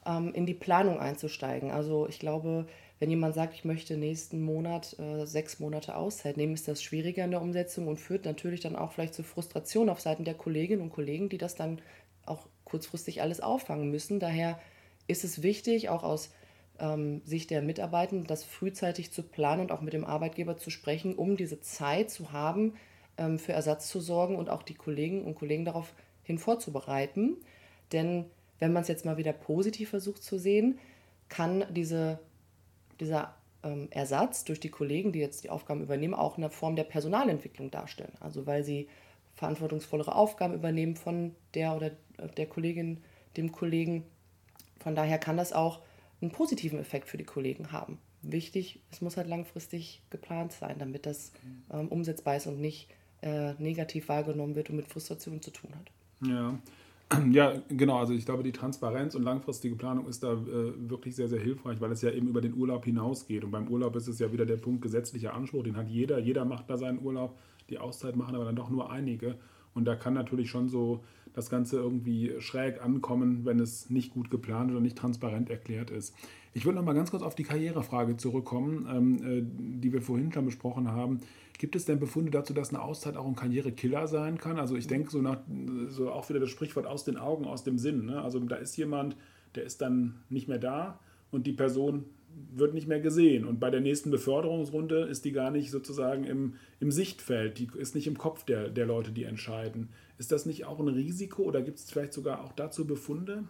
[0.05, 1.71] ähm, in die Planung einzusteigen.
[1.71, 2.67] Also ich glaube,
[2.99, 7.25] wenn jemand sagt, ich möchte nächsten Monat äh, sechs Monate Auszeit nehmen, ist das schwieriger
[7.25, 10.83] in der Umsetzung und führt natürlich dann auch vielleicht zu Frustration auf Seiten der Kolleginnen
[10.83, 11.81] und Kollegen, die das dann
[12.27, 14.19] auch kurzfristig alles auffangen müssen.
[14.19, 14.59] Daher
[15.07, 16.29] ist es wichtig, auch aus
[16.79, 21.15] ähm, Sicht der Mitarbeitenden, das frühzeitig zu planen und auch mit dem Arbeitgeber zu sprechen,
[21.15, 22.73] um diese Zeit zu haben,
[23.17, 27.37] ähm, für Ersatz zu sorgen und auch die Kolleginnen und Kollegen darauf hin vorzubereiten.
[27.91, 28.25] Denn
[28.59, 30.79] wenn man es jetzt mal wieder positiv versucht zu sehen,
[31.27, 32.19] kann diese
[32.99, 36.83] dieser ähm, Ersatz durch die Kollegen, die jetzt die Aufgaben übernehmen, auch eine Form der
[36.83, 38.13] Personalentwicklung darstellen.
[38.19, 38.87] Also weil sie
[39.35, 41.91] verantwortungsvollere Aufgaben übernehmen von der oder
[42.37, 43.01] der Kollegin,
[43.37, 44.03] dem Kollegen.
[44.79, 45.79] Von daher kann das auch
[46.21, 47.97] einen positiven Effekt für die Kollegen haben.
[48.21, 51.31] Wichtig, es muss halt langfristig geplant sein, damit das
[51.71, 52.89] ähm, umsetzbar ist und nicht
[53.21, 55.91] äh, negativ wahrgenommen wird und mit Frustration zu tun hat.
[56.27, 56.59] Ja,
[57.31, 57.97] Ja, genau.
[57.97, 61.81] Also ich glaube, die Transparenz und langfristige Planung ist da äh, wirklich sehr, sehr hilfreich,
[61.81, 63.43] weil es ja eben über den Urlaub hinausgeht.
[63.43, 65.63] Und beim Urlaub ist es ja wieder der Punkt gesetzlicher Anspruch.
[65.63, 66.19] Den hat jeder.
[66.19, 67.37] Jeder macht da seinen Urlaub.
[67.69, 69.35] Die Auszeit machen aber dann doch nur einige.
[69.79, 74.29] Und da kann natürlich schon so das Ganze irgendwie schräg ankommen, wenn es nicht gut
[74.29, 76.13] geplant oder nicht transparent erklärt ist.
[76.53, 79.41] Ich würde noch mal ganz kurz auf die Karrierefrage zurückkommen, ähm, äh,
[79.81, 81.21] die wir vorhin schon besprochen haben.
[81.57, 84.59] Gibt es denn Befunde dazu, dass eine Auszeit auch ein Karrierekiller sein kann?
[84.59, 85.39] Also ich denke so nach,
[85.87, 88.05] so auch wieder das Sprichwort aus den Augen, aus dem Sinn.
[88.05, 88.21] Ne?
[88.21, 89.15] Also da ist jemand,
[89.55, 90.99] der ist dann nicht mehr da
[91.31, 92.03] und die Person
[92.51, 93.45] wird nicht mehr gesehen.
[93.45, 97.95] Und bei der nächsten Beförderungsrunde ist die gar nicht sozusagen im, im Sichtfeld, die ist
[97.95, 99.89] nicht im Kopf der, der Leute, die entscheiden.
[100.17, 103.45] Ist das nicht auch ein Risiko oder gibt es vielleicht sogar auch dazu Befunde?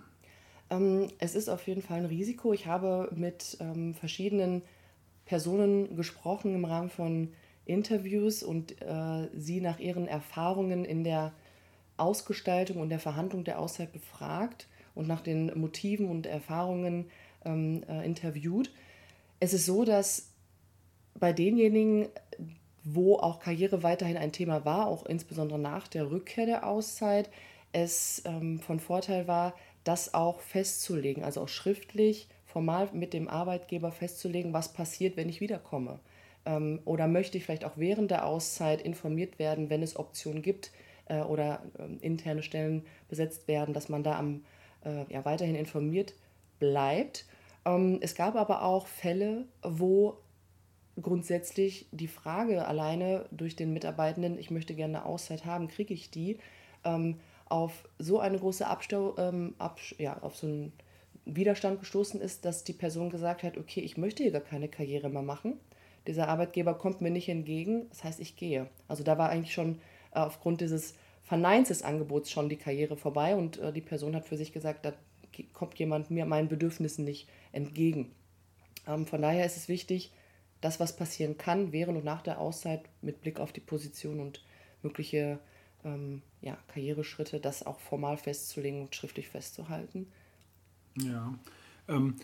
[0.70, 2.54] Ähm, es ist auf jeden Fall ein Risiko.
[2.54, 4.62] Ich habe mit ähm, verschiedenen
[5.26, 7.30] Personen gesprochen im Rahmen von
[7.66, 11.34] Interviews und äh, sie nach ihren Erfahrungen in der
[11.98, 17.06] Ausgestaltung und der Verhandlung der Auszeit befragt und nach den Motiven und Erfahrungen
[17.46, 18.72] ähm, äh, interviewt.
[19.40, 20.30] Es ist so, dass
[21.20, 22.08] bei denjenigen,
[22.84, 27.30] wo auch Karriere weiterhin ein Thema war, auch insbesondere nach der Rückkehr der Auszeit,
[27.72, 33.92] es ähm, von Vorteil war, das auch festzulegen, also auch schriftlich, formal mit dem Arbeitgeber
[33.92, 36.00] festzulegen, was passiert, wenn ich wiederkomme.
[36.46, 40.72] Ähm, oder möchte ich vielleicht auch während der Auszeit informiert werden, wenn es Optionen gibt
[41.06, 44.44] äh, oder äh, interne Stellen besetzt werden, dass man da am,
[44.84, 46.14] äh, ja, weiterhin informiert
[46.60, 47.26] bleibt.
[47.66, 50.18] Ähm, es gab aber auch Fälle, wo
[51.02, 56.12] grundsätzlich die Frage alleine durch den Mitarbeitenden, ich möchte gerne eine Auszeit haben, kriege ich
[56.12, 56.40] die,
[56.84, 60.74] ähm, auf so eine große Abstau, ähm, ab, ja, auf so einen
[61.26, 65.10] Widerstand gestoßen ist, dass die Person gesagt hat, okay, ich möchte hier gar keine Karriere
[65.10, 65.60] mehr machen
[66.08, 68.68] dieser Arbeitgeber kommt mir nicht entgegen, das heißt, ich gehe.
[68.88, 69.80] Also da war eigentlich schon
[70.14, 74.26] äh, aufgrund dieses Verneins des Angebots schon die Karriere vorbei und äh, die Person hat
[74.26, 74.94] für sich gesagt, da
[75.54, 78.12] kommt jemand mir meinen Bedürfnissen nicht entgegen.
[78.88, 80.12] Ähm, von daher ist es wichtig,
[80.62, 84.44] das, was passieren kann, während und nach der Auszeit mit Blick auf die Position und
[84.84, 85.40] mögliche
[85.86, 90.08] ähm, ja, Karriereschritte, das auch formal festzulegen und schriftlich festzuhalten.
[90.98, 91.34] Ja.
[91.88, 92.16] Ähm,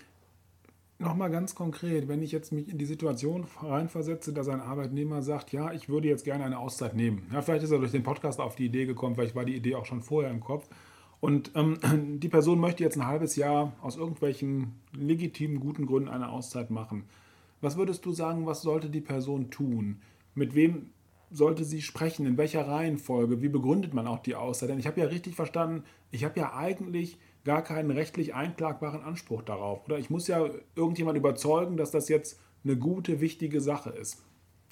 [0.98, 5.52] Nochmal ganz konkret, wenn ich jetzt mich in die Situation reinversetze, dass ein Arbeitnehmer sagt,
[5.52, 7.30] ja, ich würde jetzt gerne eine Auszeit nehmen.
[7.34, 9.76] Ja, vielleicht ist er durch den Podcast auf die Idee gekommen, vielleicht war die Idee
[9.76, 10.70] auch schon vorher im Kopf.
[11.20, 11.80] Und ähm,
[12.20, 17.04] die Person möchte jetzt ein halbes Jahr aus irgendwelchen legitimen, guten Gründen eine Auszeit machen.
[17.62, 20.02] Was würdest du sagen, was sollte die Person tun?
[20.36, 20.92] Mit wem
[21.32, 22.26] sollte sie sprechen?
[22.26, 23.42] In welcher Reihenfolge?
[23.42, 24.70] Wie begründet man auch die Auszeit?
[24.70, 29.42] Denn ich habe ja richtig verstanden, ich habe ja eigentlich gar keinen rechtlich einklagbaren Anspruch
[29.42, 29.86] darauf.
[29.86, 34.24] Oder ich muss ja irgendjemand überzeugen, dass das jetzt eine gute, wichtige Sache ist.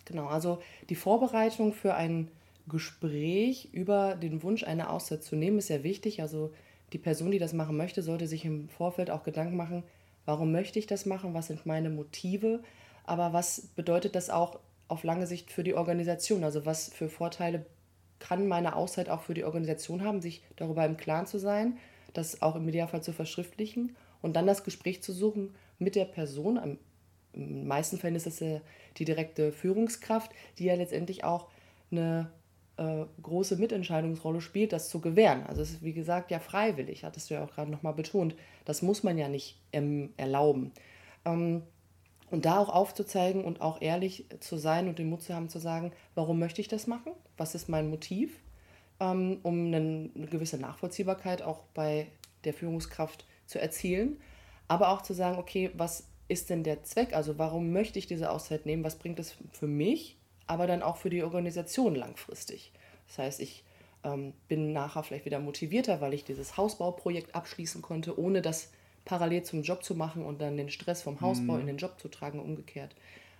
[0.05, 2.29] Genau, also die Vorbereitung für ein
[2.67, 6.21] Gespräch über den Wunsch, eine Auszeit zu nehmen, ist sehr wichtig.
[6.21, 6.53] Also
[6.93, 9.83] die Person, die das machen möchte, sollte sich im Vorfeld auch Gedanken machen,
[10.25, 12.61] warum möchte ich das machen, was sind meine Motive,
[13.05, 16.43] aber was bedeutet das auch auf lange Sicht für die Organisation?
[16.43, 17.65] Also was für Vorteile
[18.19, 21.77] kann meine Auszeit auch für die Organisation haben, sich darüber im Klaren zu sein
[22.13, 26.77] das auch im Idealfall zu verschriftlichen und dann das Gespräch zu suchen mit der Person.
[27.33, 28.39] In meisten Fällen ist das
[28.97, 31.47] die direkte Führungskraft, die ja letztendlich auch
[31.91, 32.29] eine
[32.77, 35.43] äh, große Mitentscheidungsrolle spielt, das zu gewähren.
[35.47, 38.35] Also es ist, wie gesagt, ja freiwillig, hattest du ja auch gerade nochmal betont.
[38.65, 40.71] Das muss man ja nicht ähm, erlauben.
[41.25, 41.63] Ähm,
[42.31, 45.59] und da auch aufzuzeigen und auch ehrlich zu sein und den Mut zu haben zu
[45.59, 47.11] sagen, warum möchte ich das machen?
[47.37, 48.39] Was ist mein Motiv?
[49.03, 52.07] ähm, um eine, eine gewisse Nachvollziehbarkeit auch bei
[52.43, 54.17] der Führungskraft zu erzielen,
[54.67, 57.13] aber auch zu sagen, okay, was ist denn der Zweck?
[57.13, 58.83] Also warum möchte ich diese Auszeit nehmen?
[58.83, 62.71] Was bringt es für mich, aber dann auch für die Organisation langfristig?
[63.07, 63.63] Das heißt, ich
[64.03, 68.71] ähm, bin nachher vielleicht wieder motivierter, weil ich dieses Hausbauprojekt abschließen konnte, ohne das
[69.05, 71.61] parallel zum Job zu machen und dann den Stress vom Hausbau mhm.
[71.61, 72.95] in den Job zu tragen, umgekehrt.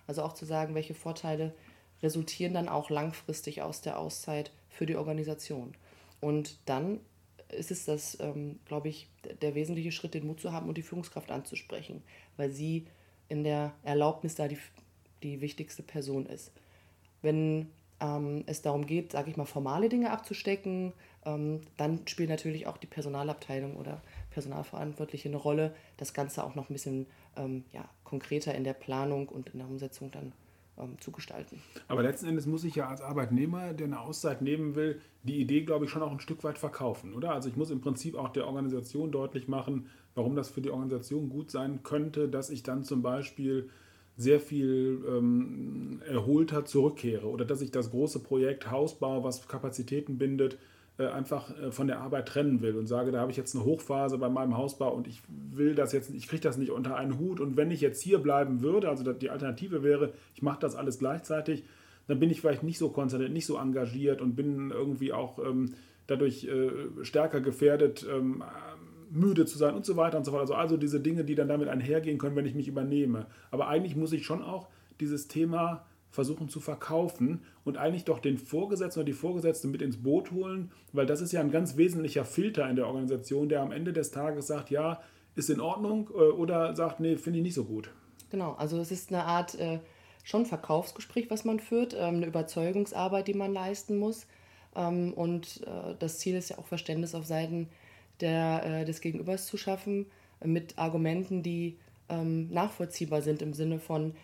[0.06, 1.54] Also auch zu sagen, welche Vorteile
[2.02, 5.74] resultieren dann auch langfristig aus der Auszeit für die Organisation.
[6.20, 7.00] Und dann
[7.48, 9.08] ist es das, ähm, glaube ich,
[9.40, 12.02] der wesentliche Schritt, den Mut zu haben und die Führungskraft anzusprechen,
[12.36, 12.86] weil sie
[13.28, 14.58] in der Erlaubnis da die,
[15.22, 16.52] die wichtigste Person ist.
[17.24, 20.92] Wenn ähm, es darum geht, sage ich mal, formale Dinge abzustecken,
[21.24, 26.68] ähm, dann spielt natürlich auch die Personalabteilung oder Personalverantwortliche eine Rolle, das Ganze auch noch
[26.68, 27.06] ein bisschen
[27.36, 30.32] ähm, ja, konkreter in der Planung und in der Umsetzung dann
[30.76, 31.60] ähm, zu gestalten.
[31.88, 35.62] Aber letzten Endes muss ich ja als Arbeitnehmer, der eine Auszeit nehmen will, die Idee,
[35.62, 37.32] glaube ich, schon auch ein Stück weit verkaufen, oder?
[37.32, 41.28] Also ich muss im Prinzip auch der Organisation deutlich machen, warum das für die Organisation
[41.28, 43.70] gut sein könnte, dass ich dann zum Beispiel
[44.16, 50.56] sehr viel ähm, erholter zurückkehre oder dass ich das große Projekt Hausbau, was Kapazitäten bindet,
[50.98, 53.64] äh, einfach äh, von der Arbeit trennen will und sage, da habe ich jetzt eine
[53.64, 57.18] Hochphase bei meinem Hausbau und ich will das jetzt, ich kriege das nicht unter einen
[57.18, 60.76] Hut und wenn ich jetzt hier bleiben würde, also die Alternative wäre, ich mache das
[60.76, 61.64] alles gleichzeitig,
[62.06, 65.74] dann bin ich vielleicht nicht so konzentriert, nicht so engagiert und bin irgendwie auch ähm,
[66.06, 66.70] dadurch äh,
[67.02, 68.44] stärker gefährdet, ähm,
[69.14, 70.42] müde zu sein und so weiter und so fort.
[70.42, 73.26] Also, also diese Dinge, die dann damit einhergehen können, wenn ich mich übernehme.
[73.50, 74.68] Aber eigentlich muss ich schon auch
[75.00, 80.02] dieses Thema versuchen zu verkaufen und eigentlich doch den Vorgesetzten oder die Vorgesetzte mit ins
[80.02, 83.72] Boot holen, weil das ist ja ein ganz wesentlicher Filter in der Organisation, der am
[83.72, 85.00] Ende des Tages sagt, ja,
[85.34, 87.90] ist in Ordnung äh, oder sagt, nee, finde ich nicht so gut.
[88.30, 89.80] Genau, also es ist eine Art äh,
[90.22, 94.26] schon Verkaufsgespräch, was man führt, ähm, eine Überzeugungsarbeit, die man leisten muss.
[94.76, 97.68] Ähm, und äh, das Ziel ist ja auch Verständnis auf Seiten
[98.20, 100.06] der, äh, des Gegenübers zu schaffen,
[100.40, 104.14] äh, mit Argumenten, die ähm, nachvollziehbar sind im Sinne von,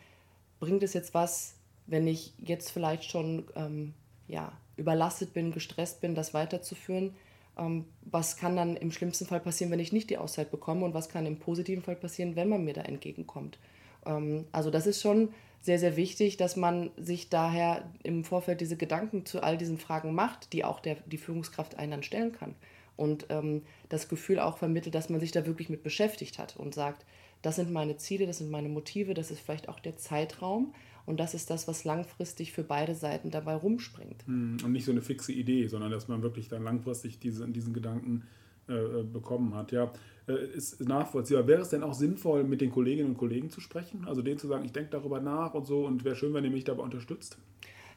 [0.59, 1.55] bringt es jetzt was,
[1.87, 3.95] wenn ich jetzt vielleicht schon ähm,
[4.29, 7.15] ja, überlastet bin, gestresst bin, das weiterzuführen,
[7.59, 10.95] ähm, was kann dann im schlimmsten Fall passieren, wenn ich nicht die Auszeit bekomme und
[10.95, 13.59] was kann im positiven Fall passieren, wenn man mir da entgegenkommt.
[14.07, 15.31] Ähm, also das ist schon
[15.63, 20.15] sehr, sehr wichtig, dass man sich daher im Vorfeld diese Gedanken zu all diesen Fragen
[20.15, 22.55] macht, die auch der, die Führungskraft einen dann stellen kann.
[23.01, 26.75] Und ähm, das Gefühl auch vermittelt, dass man sich da wirklich mit beschäftigt hat und
[26.75, 27.07] sagt,
[27.41, 30.75] das sind meine Ziele, das sind meine Motive, das ist vielleicht auch der Zeitraum,
[31.07, 34.27] und das ist das, was langfristig für beide Seiten dabei rumspringt.
[34.27, 37.73] Hm, und nicht so eine fixe Idee, sondern dass man wirklich dann langfristig diese, diesen
[37.73, 38.25] Gedanken
[38.69, 39.73] äh, äh, bekommen hat.
[39.73, 39.93] Ja,
[40.29, 41.47] äh, ist nachvollziehbar.
[41.47, 44.05] Wäre es denn auch sinnvoll, mit den Kolleginnen und Kollegen zu sprechen?
[44.07, 46.51] Also denen zu sagen, ich denke darüber nach und so und wäre schön, wenn ihr
[46.51, 47.39] mich dabei unterstützt?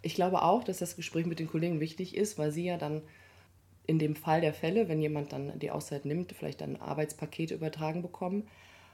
[0.01, 3.01] Ich glaube auch, dass das Gespräch mit den Kollegen wichtig ist, weil sie ja dann
[3.85, 8.01] in dem Fall der Fälle, wenn jemand dann die Auszeit nimmt, vielleicht dann Arbeitspakete übertragen
[8.01, 8.47] bekommen,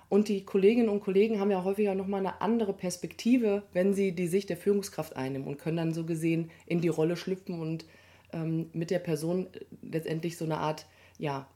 [0.10, 4.12] und die Kolleginnen und Kollegen haben ja häufig auch nochmal eine andere Perspektive, wenn sie
[4.12, 7.86] die Sicht der Führungskraft einnehmen und können dann so gesehen in die Rolle schlüpfen und
[8.34, 9.48] ähm, mit der Person
[9.84, 10.88] letztendlich so eine Art
[11.20, 11.48] ja,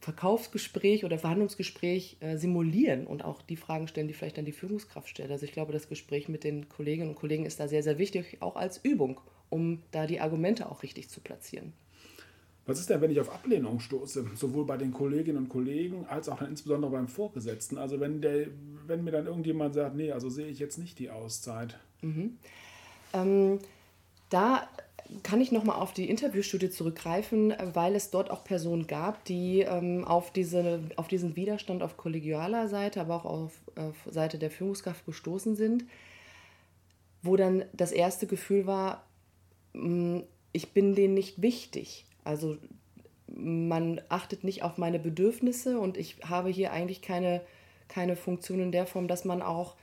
[0.00, 5.08] Verkaufsgespräch oder Verhandlungsgespräch äh, simulieren und auch die Fragen stellen, die vielleicht dann die Führungskraft
[5.08, 5.30] stellt.
[5.30, 8.38] Also ich glaube, das Gespräch mit den Kolleginnen und Kollegen ist da sehr, sehr wichtig,
[8.40, 11.72] auch als Übung, um da die Argumente auch richtig zu platzieren.
[12.70, 16.28] Was ist denn, wenn ich auf Ablehnung stoße, sowohl bei den Kolleginnen und Kollegen als
[16.28, 17.78] auch dann insbesondere beim Vorgesetzten?
[17.78, 18.46] Also wenn, der,
[18.86, 21.76] wenn mir dann irgendjemand sagt, nee, also sehe ich jetzt nicht die Auszeit.
[22.00, 22.38] Mhm.
[23.12, 23.58] Ähm,
[24.28, 24.68] da
[25.24, 30.04] kann ich nochmal auf die Interviewstudie zurückgreifen, weil es dort auch Personen gab, die ähm,
[30.04, 35.04] auf, diese, auf diesen Widerstand auf kollegialer Seite, aber auch auf, auf Seite der Führungskraft
[35.06, 35.86] gestoßen sind,
[37.20, 39.04] wo dann das erste Gefühl war,
[39.72, 40.20] mm,
[40.52, 42.06] ich bin denen nicht wichtig.
[42.24, 42.56] Also
[43.26, 47.40] man achtet nicht auf meine Bedürfnisse und ich habe hier eigentlich keine,
[47.88, 49.76] keine Funktion in der Form, dass man auch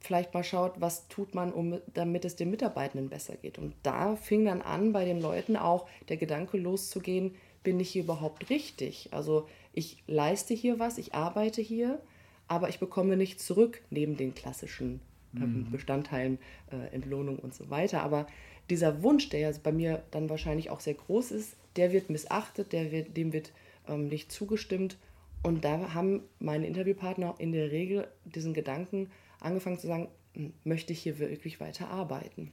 [0.00, 3.58] vielleicht mal schaut, was tut man, um, damit es den Mitarbeitenden besser geht.
[3.58, 8.04] Und da fing dann an, bei den Leuten auch der Gedanke loszugehen, bin ich hier
[8.04, 9.10] überhaupt richtig?
[9.12, 12.00] Also ich leiste hier was, ich arbeite hier,
[12.48, 15.00] aber ich bekomme nichts zurück neben den klassischen
[15.32, 15.70] mhm.
[15.70, 16.38] Bestandteilen,
[16.70, 18.02] äh, Entlohnung und so weiter.
[18.02, 18.26] Aber
[18.68, 22.72] dieser Wunsch, der ja bei mir dann wahrscheinlich auch sehr groß ist, der wird missachtet,
[22.72, 23.52] der wird, dem wird
[23.88, 24.96] ähm, nicht zugestimmt.
[25.42, 30.92] Und da haben meine Interviewpartner in der Regel diesen Gedanken, angefangen zu sagen, hm, möchte
[30.92, 32.52] ich hier wirklich weiter arbeiten.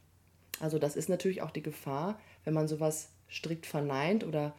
[0.60, 4.56] Also das ist natürlich auch die Gefahr, wenn man sowas strikt verneint oder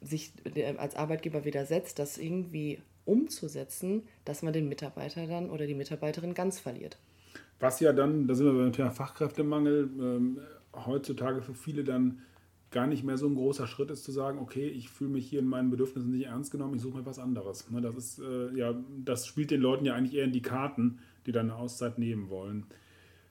[0.00, 0.32] sich
[0.76, 6.60] als Arbeitgeber widersetzt, das irgendwie umzusetzen, dass man den Mitarbeiter dann oder die Mitarbeiterin ganz
[6.60, 6.98] verliert.
[7.60, 10.38] Was ja dann, da sind wir beim Thema Fachkräftemangel, ähm,
[10.74, 12.20] heutzutage für viele dann
[12.70, 15.40] gar nicht mehr so ein großer Schritt ist zu sagen, okay, ich fühle mich hier
[15.40, 17.68] in meinen Bedürfnissen nicht ernst genommen, ich suche mir was anderes.
[17.70, 20.98] Ne, das ist äh, ja, das spielt den Leuten ja eigentlich eher in die Karten,
[21.26, 22.66] die dann eine Auszeit nehmen wollen.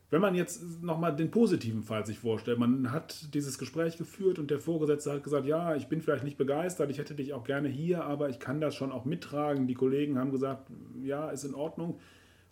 [0.09, 4.49] Wenn man jetzt nochmal den positiven Fall sich vorstellt, man hat dieses Gespräch geführt und
[4.49, 7.67] der Vorgesetzte hat gesagt, ja, ich bin vielleicht nicht begeistert, ich hätte dich auch gerne
[7.67, 9.67] hier, aber ich kann das schon auch mittragen.
[9.67, 10.71] Die Kollegen haben gesagt,
[11.03, 11.99] ja, ist in Ordnung.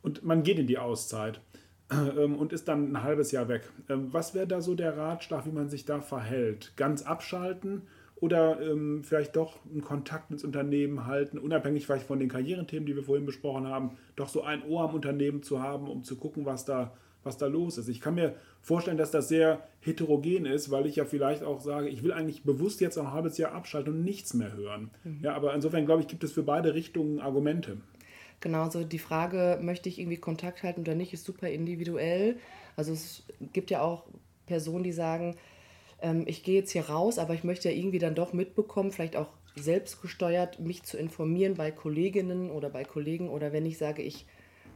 [0.01, 1.39] Und man geht in die Auszeit
[1.89, 3.69] und ist dann ein halbes Jahr weg.
[3.89, 6.73] Ähm, was wäre da so der Ratschlag, wie man sich da verhält?
[6.77, 7.83] Ganz abschalten
[8.15, 12.95] oder ähm, vielleicht doch einen Kontakt ins Unternehmen halten, unabhängig vielleicht von den Karrierethemen, die
[12.95, 16.45] wir vorhin besprochen haben, doch so ein Ohr am Unternehmen zu haben, um zu gucken,
[16.45, 16.93] was da,
[17.23, 17.89] was da los ist.
[17.89, 21.89] Ich kann mir vorstellen, dass das sehr heterogen ist, weil ich ja vielleicht auch sage,
[21.89, 24.89] ich will eigentlich bewusst jetzt ein halbes Jahr abschalten und nichts mehr hören.
[25.03, 25.19] Mhm.
[25.21, 27.77] Ja, aber insofern glaube ich, gibt es für beide Richtungen Argumente.
[28.45, 32.37] Genauso die Frage, möchte ich irgendwie Kontakt halten oder nicht, ist super individuell.
[32.75, 34.03] Also es gibt ja auch
[34.45, 35.35] Personen, die sagen,
[35.99, 39.15] ähm, ich gehe jetzt hier raus, aber ich möchte ja irgendwie dann doch mitbekommen, vielleicht
[39.15, 44.27] auch selbstgesteuert, mich zu informieren bei Kolleginnen oder bei Kollegen oder wenn ich sage, ich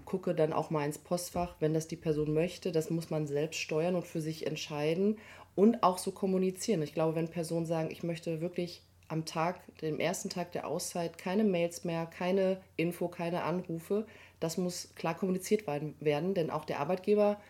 [0.04, 2.72] gucke dann auch mal ins Postfach, wenn das die Person möchte.
[2.72, 5.20] Das muss man selbst steuern und für sich entscheiden
[5.54, 6.82] und auch so kommunizieren.
[6.82, 11.18] Ich glaube, wenn Personen sagen, ich möchte wirklich am Tag, dem ersten Tag der Auszeit,
[11.18, 14.06] keine Mails mehr, keine Info, keine Anrufe,
[14.40, 17.42] das muss klar kommuniziert werden, denn auch der Arbeitgeber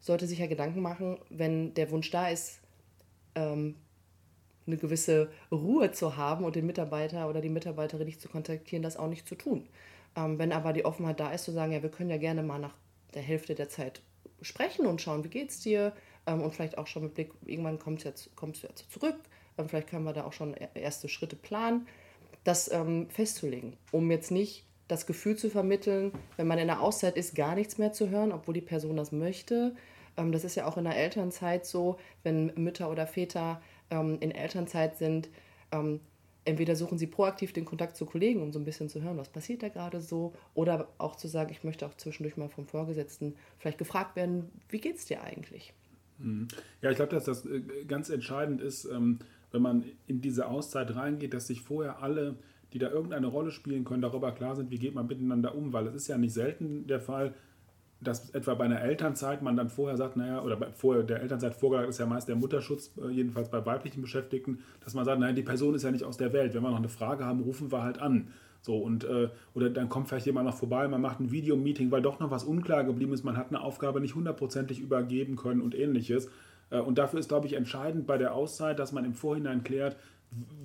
[0.00, 2.60] sollte sich ja Gedanken machen, wenn der Wunsch da ist,
[3.34, 3.76] ähm,
[4.66, 8.96] eine gewisse Ruhe zu haben und den Mitarbeiter oder die Mitarbeiterin nicht zu kontaktieren, das
[8.96, 9.68] auch nicht zu tun.
[10.16, 12.58] Ähm, wenn aber die Offenheit da ist, zu sagen, ja, wir können ja gerne mal
[12.58, 12.74] nach
[13.14, 14.02] der Hälfte der Zeit
[14.40, 15.92] sprechen und schauen, wie geht's dir?
[16.26, 19.16] Ähm, und vielleicht auch schon mit Blick, irgendwann kommst, jetzt, kommst du jetzt zurück,
[19.66, 21.86] vielleicht können wir da auch schon e-, erste Schritte planen,
[22.44, 27.16] das ähm, festzulegen, um jetzt nicht das Gefühl zu vermitteln, wenn man in der Auszeit
[27.16, 29.74] ist, gar nichts mehr zu hören, obwohl die Person das möchte,
[30.16, 34.30] ähm, das ist ja auch in der Elternzeit so, wenn Mütter oder Väter ähm, in
[34.30, 35.28] Elternzeit sind,
[35.70, 36.00] ähm,
[36.44, 39.28] entweder suchen sie proaktiv den Kontakt zu Kollegen, um so ein bisschen zu hören, was
[39.28, 43.36] passiert da gerade so, oder auch zu sagen, ich möchte auch zwischendurch mal vom Vorgesetzten
[43.58, 45.72] vielleicht gefragt werden, wie geht es dir eigentlich?
[46.18, 46.48] Mhm.
[46.80, 48.84] Ja, ich glaube, dass das äh, ganz entscheidend ist,
[49.52, 52.36] wenn man in diese Auszeit reingeht, dass sich vorher alle,
[52.72, 55.86] die da irgendeine Rolle spielen können, darüber klar sind, wie geht man miteinander um, weil
[55.86, 57.34] es ist ja nicht selten der Fall,
[58.02, 61.54] dass etwa bei einer Elternzeit man dann vorher sagt, naja, oder bei, vorher der Elternzeit
[61.54, 65.32] vorgelagert ist ja meist der Mutterschutz, äh, jedenfalls bei weiblichen Beschäftigten, dass man sagt, naja,
[65.32, 66.54] die Person ist ja nicht aus der Welt.
[66.54, 68.28] Wenn wir noch eine Frage haben, rufen wir halt an.
[68.60, 72.02] So, und, äh, oder dann kommt vielleicht jemand noch vorbei, man macht ein Videomeeting, weil
[72.02, 75.74] doch noch was unklar geblieben ist, man hat eine Aufgabe nicht hundertprozentig übergeben können und
[75.74, 76.28] ähnliches.
[76.72, 79.96] Äh, und dafür ist, glaube ich, entscheidend bei der Auszeit, dass man im Vorhinein klärt,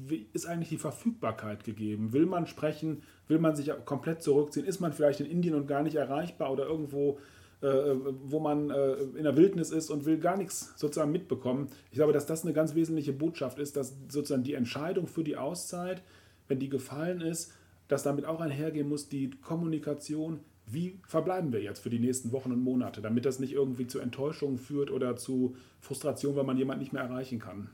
[0.07, 2.13] wie ist eigentlich die Verfügbarkeit gegeben?
[2.13, 3.03] Will man sprechen?
[3.27, 4.65] Will man sich komplett zurückziehen?
[4.65, 7.19] Ist man vielleicht in Indien und gar nicht erreichbar oder irgendwo,
[7.61, 11.67] äh, wo man äh, in der Wildnis ist und will gar nichts sozusagen mitbekommen?
[11.91, 15.35] Ich glaube, dass das eine ganz wesentliche Botschaft ist, dass sozusagen die Entscheidung für die
[15.35, 16.01] Auszeit,
[16.47, 17.51] wenn die gefallen ist,
[17.89, 20.39] dass damit auch einhergehen muss, die Kommunikation,
[20.69, 23.99] wie verbleiben wir jetzt für die nächsten Wochen und Monate, damit das nicht irgendwie zu
[23.99, 27.69] Enttäuschungen führt oder zu Frustration, weil man jemanden nicht mehr erreichen kann.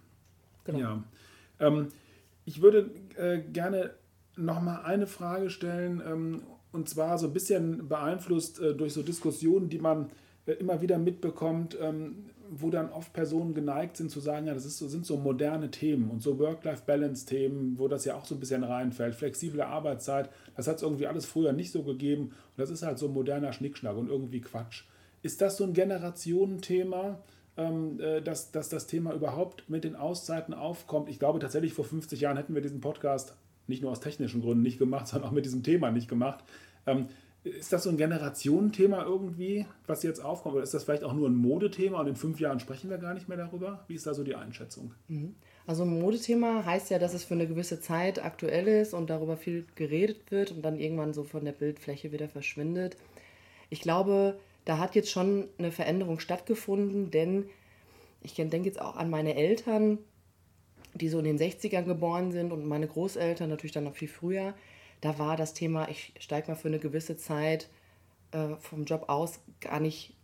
[0.63, 0.79] Genau.
[0.79, 1.03] Ja.
[1.59, 1.87] Ähm,
[2.45, 3.95] ich würde äh, gerne
[4.35, 6.41] nochmal eine Frage stellen, ähm,
[6.71, 10.09] und zwar so ein bisschen beeinflusst äh, durch so Diskussionen, die man
[10.45, 11.77] äh, immer wieder mitbekommt.
[11.79, 15.17] Ähm, wo dann oft Personen geneigt sind zu sagen, ja, das ist so, sind so
[15.17, 19.15] moderne Themen und so Work-Life-Balance-Themen, wo das ja auch so ein bisschen reinfällt.
[19.15, 22.23] Flexible Arbeitszeit, das hat es irgendwie alles früher nicht so gegeben.
[22.25, 24.83] Und das ist halt so moderner Schnickschnack und irgendwie Quatsch.
[25.21, 27.19] Ist das so ein Generationenthema,
[27.55, 31.09] ähm, äh, dass, dass das Thema überhaupt mit den Auszeiten aufkommt?
[31.09, 33.35] Ich glaube tatsächlich, vor 50 Jahren hätten wir diesen Podcast
[33.67, 36.43] nicht nur aus technischen Gründen nicht gemacht, sondern auch mit diesem Thema nicht gemacht.
[36.85, 37.07] Ähm,
[37.43, 40.55] ist das so ein Generationenthema irgendwie, was jetzt aufkommt?
[40.55, 43.13] Oder ist das vielleicht auch nur ein Modethema und in fünf Jahren sprechen wir gar
[43.13, 43.83] nicht mehr darüber?
[43.87, 44.93] Wie ist da so die Einschätzung?
[45.09, 45.35] Mhm.
[45.67, 49.35] Also ein Modethema heißt ja, dass es für eine gewisse Zeit aktuell ist und darüber
[49.35, 52.95] viel geredet wird und dann irgendwann so von der Bildfläche wieder verschwindet.
[53.69, 57.45] Ich glaube, da hat jetzt schon eine Veränderung stattgefunden, denn
[58.21, 59.97] ich denke jetzt auch an meine Eltern,
[60.93, 64.53] die so in den 60ern geboren sind und meine Großeltern natürlich dann noch viel früher
[65.03, 67.67] da war das Thema, ich steige mal für eine gewisse Zeit
[68.31, 70.15] äh, vom Job aus, gar nicht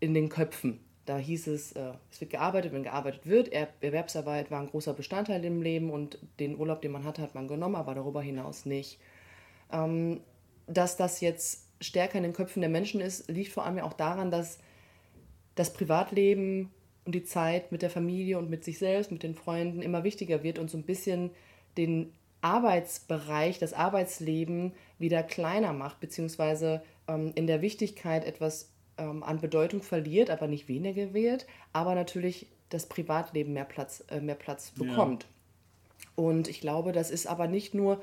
[0.00, 0.80] in den Köpfen.
[1.04, 3.52] Da hieß es, äh, es wird gearbeitet, wenn gearbeitet wird.
[3.52, 7.34] Er Erwerbsarbeit war ein großer Bestandteil im Leben und den Urlaub, den man hatte, hat
[7.34, 8.98] man genommen, aber darüber hinaus nicht.
[9.70, 10.20] Ähm,
[10.66, 14.30] dass das jetzt stärker in den Köpfen der Menschen ist, liegt vor allem auch daran,
[14.30, 14.58] dass
[15.56, 16.70] das Privatleben
[17.04, 20.42] und die Zeit mit der Familie und mit sich selbst, mit den Freunden immer wichtiger
[20.42, 21.32] wird und so ein bisschen
[21.76, 29.40] den Arbeitsbereich, das Arbeitsleben wieder kleiner macht, beziehungsweise ähm, in der Wichtigkeit etwas ähm, an
[29.40, 34.70] Bedeutung verliert, aber nicht weniger wird, aber natürlich das Privatleben mehr Platz, äh, mehr Platz
[34.70, 35.24] bekommt.
[35.24, 35.28] Ja.
[36.16, 38.02] Und ich glaube, das ist aber nicht nur,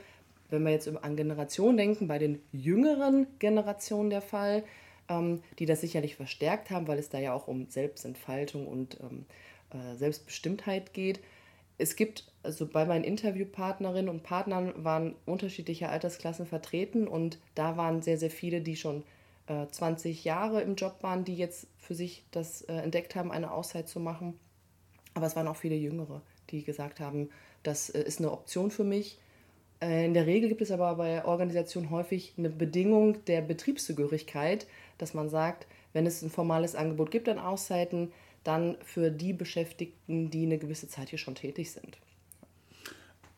[0.49, 4.63] wenn wir jetzt an Generationen denken, bei den jüngeren Generationen der Fall,
[5.09, 9.25] ähm, die das sicherlich verstärkt haben, weil es da ja auch um Selbstentfaltung und ähm,
[9.71, 11.19] äh, Selbstbestimmtheit geht
[11.77, 18.02] es gibt, also bei meinen Interviewpartnerinnen und Partnern waren unterschiedliche Altersklassen vertreten und da waren
[18.02, 19.04] sehr, sehr viele, die schon
[19.48, 23.52] äh, 20 Jahre im Job waren, die jetzt für sich das äh, entdeckt haben, eine
[23.52, 24.38] Auszeit zu machen.
[25.14, 27.30] Aber es waren auch viele Jüngere, die gesagt haben,
[27.64, 29.18] das äh, ist eine Option für mich.
[29.82, 34.68] Äh, in der Regel gibt es aber bei Organisationen häufig eine Bedingung der Betriebszugehörigkeit,
[34.98, 38.12] dass man sagt, wenn es ein formales Angebot gibt an Auszeiten,
[38.44, 41.98] dann für die Beschäftigten, die eine gewisse Zeit hier schon tätig sind.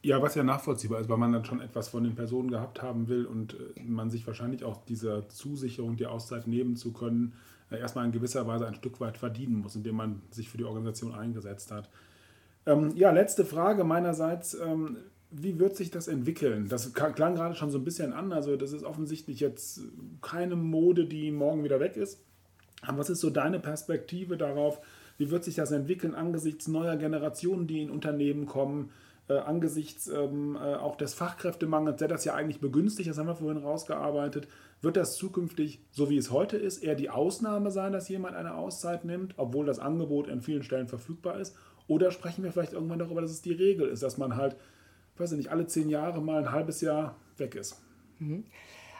[0.05, 3.07] Ja, was ja nachvollziehbar ist, weil man dann schon etwas von den Personen gehabt haben
[3.07, 7.33] will und äh, man sich wahrscheinlich auch dieser Zusicherung, die Auszeit nehmen zu können,
[7.71, 10.63] äh, erstmal in gewisser Weise ein Stück weit verdienen muss, indem man sich für die
[10.63, 11.89] Organisation eingesetzt hat.
[12.67, 14.53] Ähm, ja, letzte Frage meinerseits.
[14.53, 14.97] Ähm,
[15.31, 16.69] wie wird sich das entwickeln?
[16.69, 18.31] Das klang gerade schon so ein bisschen an.
[18.31, 19.81] Also, das ist offensichtlich jetzt
[20.21, 22.23] keine Mode, die morgen wieder weg ist.
[22.83, 24.79] Aber was ist so deine Perspektive darauf?
[25.17, 28.91] Wie wird sich das entwickeln angesichts neuer Generationen, die in Unternehmen kommen?
[29.27, 33.35] Äh, angesichts ähm, äh, auch des Fachkräftemangels, der das ja eigentlich begünstigt, das haben wir
[33.35, 34.47] vorhin rausgearbeitet,
[34.81, 38.53] wird das zukünftig, so wie es heute ist, eher die Ausnahme sein, dass jemand eine
[38.53, 41.55] Auszeit nimmt, obwohl das Angebot an vielen Stellen verfügbar ist?
[41.87, 44.57] Oder sprechen wir vielleicht irgendwann darüber, dass es die Regel ist, dass man halt,
[45.17, 47.81] weiß ich nicht, alle zehn Jahre mal ein halbes Jahr weg ist?
[48.19, 48.43] Mhm.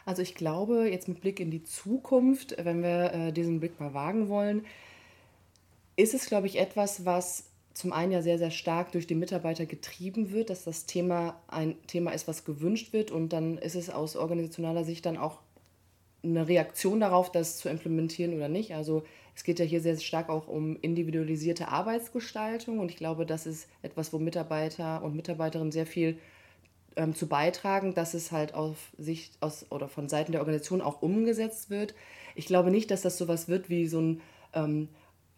[0.04, 3.94] Also ich glaube, jetzt mit Blick in die Zukunft, wenn wir äh, diesen Blick mal
[3.94, 4.64] wagen wollen,
[5.94, 7.44] ist es, glaube ich, etwas, was
[7.76, 11.76] zum einen ja sehr, sehr stark durch die Mitarbeiter getrieben wird, dass das Thema ein
[11.86, 15.40] Thema ist, was gewünscht wird und dann ist es aus organisationaler Sicht dann auch
[16.24, 18.74] eine Reaktion darauf, das zu implementieren oder nicht.
[18.74, 19.04] Also
[19.34, 23.68] es geht ja hier sehr stark auch um individualisierte Arbeitsgestaltung und ich glaube, das ist
[23.82, 26.16] etwas, wo Mitarbeiter und Mitarbeiterinnen sehr viel
[26.96, 31.02] ähm, zu beitragen, dass es halt auf Sicht aus oder von Seiten der Organisation auch
[31.02, 31.94] umgesetzt wird.
[32.34, 34.22] Ich glaube nicht, dass das sowas wird wie so ein
[34.54, 34.88] ähm,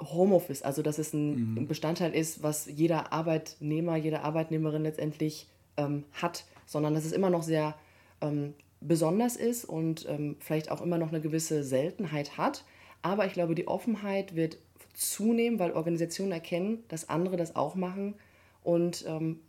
[0.01, 1.66] Homeoffice, also dass es ein, mhm.
[1.66, 7.42] Bestandteil ist, was jeder Arbeitnehmer, jede Arbeitnehmerin letztendlich ähm, hat, sondern dass es immer noch
[7.42, 7.74] sehr
[8.20, 12.64] ähm, besonders ist und ähm, vielleicht auch immer noch eine gewisse Seltenheit hat.
[13.03, 14.59] Aber ich glaube, die Offenheit wird
[14.94, 18.14] zunehmen, weil Organisationen erkennen, dass andere das auch machen
[18.62, 19.40] und ähm,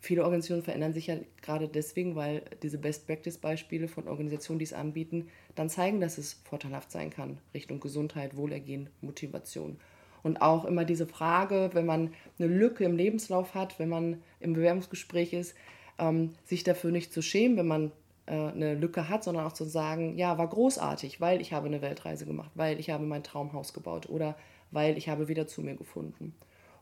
[0.00, 5.28] Viele Organisationen verändern sich ja gerade deswegen, weil diese Best-Practice-Beispiele von Organisationen, die es anbieten,
[5.56, 9.78] dann zeigen, dass es vorteilhaft sein kann, Richtung Gesundheit, Wohlergehen, Motivation.
[10.22, 14.52] Und auch immer diese Frage, wenn man eine Lücke im Lebenslauf hat, wenn man im
[14.52, 15.54] Bewerbungsgespräch ist,
[15.98, 17.92] ähm, sich dafür nicht zu schämen, wenn man
[18.26, 21.82] äh, eine Lücke hat, sondern auch zu sagen, ja, war großartig, weil ich habe eine
[21.82, 24.36] Weltreise gemacht, weil ich habe mein Traumhaus gebaut oder
[24.70, 26.34] weil ich habe wieder zu mir gefunden.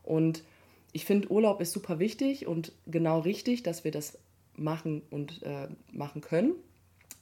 [0.03, 0.43] Und
[0.93, 4.17] ich finde, Urlaub ist super wichtig und genau richtig, dass wir das
[4.55, 6.53] machen und äh, machen können.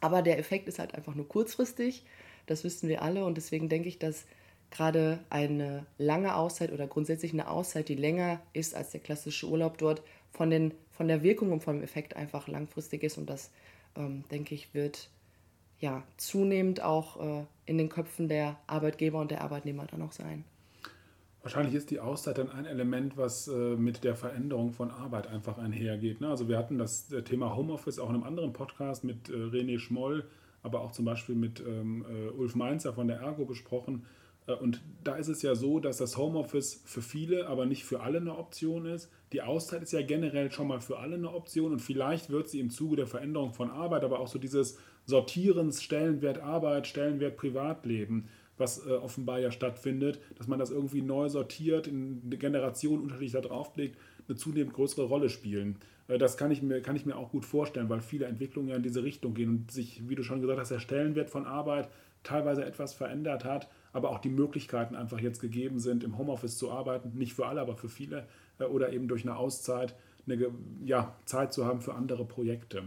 [0.02, 2.06] Aber der Effekt ist halt einfach nur kurzfristig.
[2.46, 4.26] Das wissen wir alle und deswegen denke ich, dass
[4.72, 9.78] gerade eine lange Auszeit oder grundsätzlich eine Auszeit, die länger ist als der klassische Urlaub
[9.78, 10.02] dort,
[10.32, 13.52] von, den, von der Wirkung und vom Effekt einfach langfristig ist und das,
[13.96, 15.10] ähm, denke ich, wird
[15.80, 20.44] ja zunehmend auch äh, in den Köpfen der Arbeitgeber und der Arbeitnehmer dann auch sein.
[21.46, 25.60] Wahrscheinlich ist die Auszeit dann ein Element, was äh, mit der Veränderung von Arbeit einfach
[25.60, 26.20] einhergeht.
[26.20, 26.28] Ne?
[26.28, 29.78] Also wir hatten das äh, Thema Homeoffice auch in einem anderen Podcast mit äh, René
[29.78, 30.26] Schmoll,
[30.64, 34.08] aber auch zum Beispiel mit ähm, äh, Ulf Mainzer von der Ergo besprochen.
[34.60, 38.20] Und da ist es ja so, dass das Homeoffice für viele, aber nicht für alle
[38.20, 39.12] eine Option ist.
[39.32, 42.60] Die Auszeit ist ja generell schon mal für alle eine Option und vielleicht wird sie
[42.60, 48.30] im Zuge der Veränderung von Arbeit, aber auch so dieses Sortierens Stellenwert Arbeit, Stellenwert Privatleben
[48.58, 53.34] was äh, offenbar ja stattfindet, dass man das irgendwie neu sortiert, in eine Generation unterschiedlich
[53.34, 53.98] da draufblickt,
[54.28, 55.78] eine zunehmend größere Rolle spielen.
[56.08, 58.76] Äh, das kann ich, mir, kann ich mir auch gut vorstellen, weil viele Entwicklungen ja
[58.76, 61.90] in diese Richtung gehen und sich, wie du schon gesagt hast, der Stellenwert von Arbeit
[62.24, 66.72] teilweise etwas verändert hat, aber auch die Möglichkeiten einfach jetzt gegeben sind, im Homeoffice zu
[66.72, 68.28] arbeiten, nicht für alle, aber für viele,
[68.60, 69.96] äh, oder eben durch eine Auszeit
[70.28, 70.52] eine
[70.84, 72.84] ja, Zeit zu haben für andere Projekte.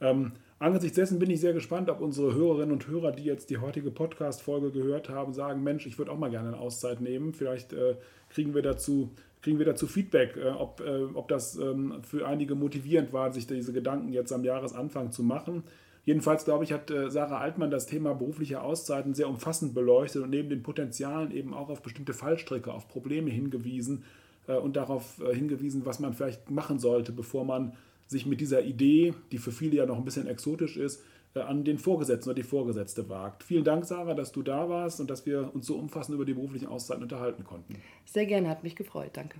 [0.00, 3.56] Ähm, Angesichts dessen bin ich sehr gespannt, ob unsere Hörerinnen und Hörer, die jetzt die
[3.56, 7.32] heutige Podcast-Folge gehört haben, sagen: Mensch, ich würde auch mal gerne eine Auszeit nehmen.
[7.32, 7.94] Vielleicht äh,
[8.28, 12.56] kriegen, wir dazu, kriegen wir dazu Feedback, äh, ob, äh, ob das ähm, für einige
[12.56, 15.64] motivierend war, sich diese Gedanken jetzt am Jahresanfang zu machen.
[16.04, 20.28] Jedenfalls, glaube ich, hat äh, Sarah Altmann das Thema berufliche Auszeiten sehr umfassend beleuchtet und
[20.28, 24.04] neben den Potenzialen eben auch auf bestimmte Fallstricke, auf Probleme hingewiesen
[24.46, 27.72] äh, und darauf äh, hingewiesen, was man vielleicht machen sollte, bevor man
[28.10, 31.00] sich mit dieser Idee, die für viele ja noch ein bisschen exotisch ist,
[31.34, 33.44] äh, an den Vorgesetzten oder die Vorgesetzte wagt.
[33.44, 36.34] Vielen Dank, Sarah, dass du da warst und dass wir uns so umfassend über die
[36.34, 37.76] beruflichen Auszeiten unterhalten konnten.
[38.04, 39.10] Sehr gerne, hat mich gefreut.
[39.12, 39.38] Danke.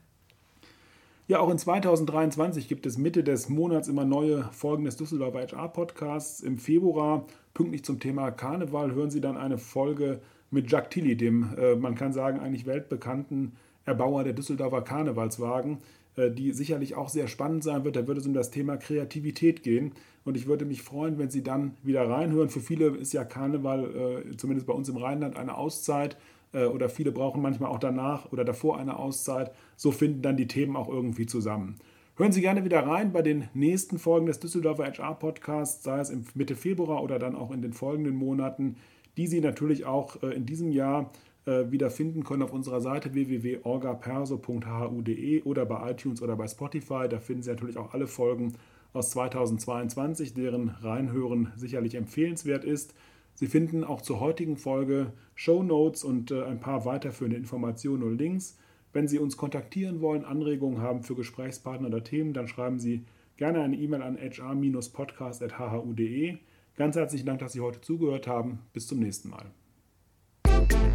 [1.27, 6.41] Ja, auch in 2023 gibt es Mitte des Monats immer neue Folgen des Düsseldorfer HR-Podcasts.
[6.41, 11.57] Im Februar, pünktlich zum Thema Karneval, hören Sie dann eine Folge mit Jacques Tilly, dem,
[11.57, 15.79] äh, man kann sagen, eigentlich weltbekannten Erbauer der Düsseldorfer Karnevalswagen.
[16.17, 17.95] Äh, die sicherlich auch sehr spannend sein wird.
[17.95, 19.93] Da wird es um das Thema Kreativität gehen.
[20.25, 22.49] Und ich würde mich freuen, wenn Sie dann wieder reinhören.
[22.49, 26.17] Für viele ist ja Karneval, äh, zumindest bei uns im Rheinland, eine Auszeit.
[26.53, 29.53] Äh, oder viele brauchen manchmal auch danach oder davor eine Auszeit.
[29.77, 31.77] So finden dann die Themen auch irgendwie zusammen.
[32.17, 36.13] Hören Sie gerne wieder rein bei den nächsten Folgen des Düsseldorfer HR Podcasts, sei es
[36.35, 38.77] Mitte Februar oder dann auch in den folgenden Monaten,
[39.17, 41.13] die Sie natürlich auch in diesem Jahr
[41.51, 47.09] äh, wieder finden können auf unserer Seite www.orgaperso.hu.de oder bei iTunes oder bei Spotify.
[47.09, 48.53] Da finden Sie natürlich auch alle Folgen
[48.93, 52.95] aus 2022, deren Reinhören sicherlich empfehlenswert ist.
[53.35, 58.19] Sie finden auch zur heutigen Folge Show Notes und äh, ein paar weiterführende Informationen und
[58.19, 58.57] Links.
[58.93, 63.05] Wenn Sie uns kontaktieren wollen, Anregungen haben für Gesprächspartner oder Themen, dann schreiben Sie
[63.37, 66.37] gerne eine E-Mail an hr-podcast.hhu.de.
[66.77, 68.61] Ganz herzlichen Dank, dass Sie heute zugehört haben.
[68.73, 69.51] Bis zum nächsten Mal.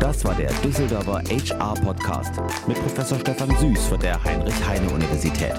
[0.05, 2.33] Das war der Düsseldorfer HR Podcast
[2.67, 5.55] mit Professor Stefan Süß von der Heinrich-Heine-Universität.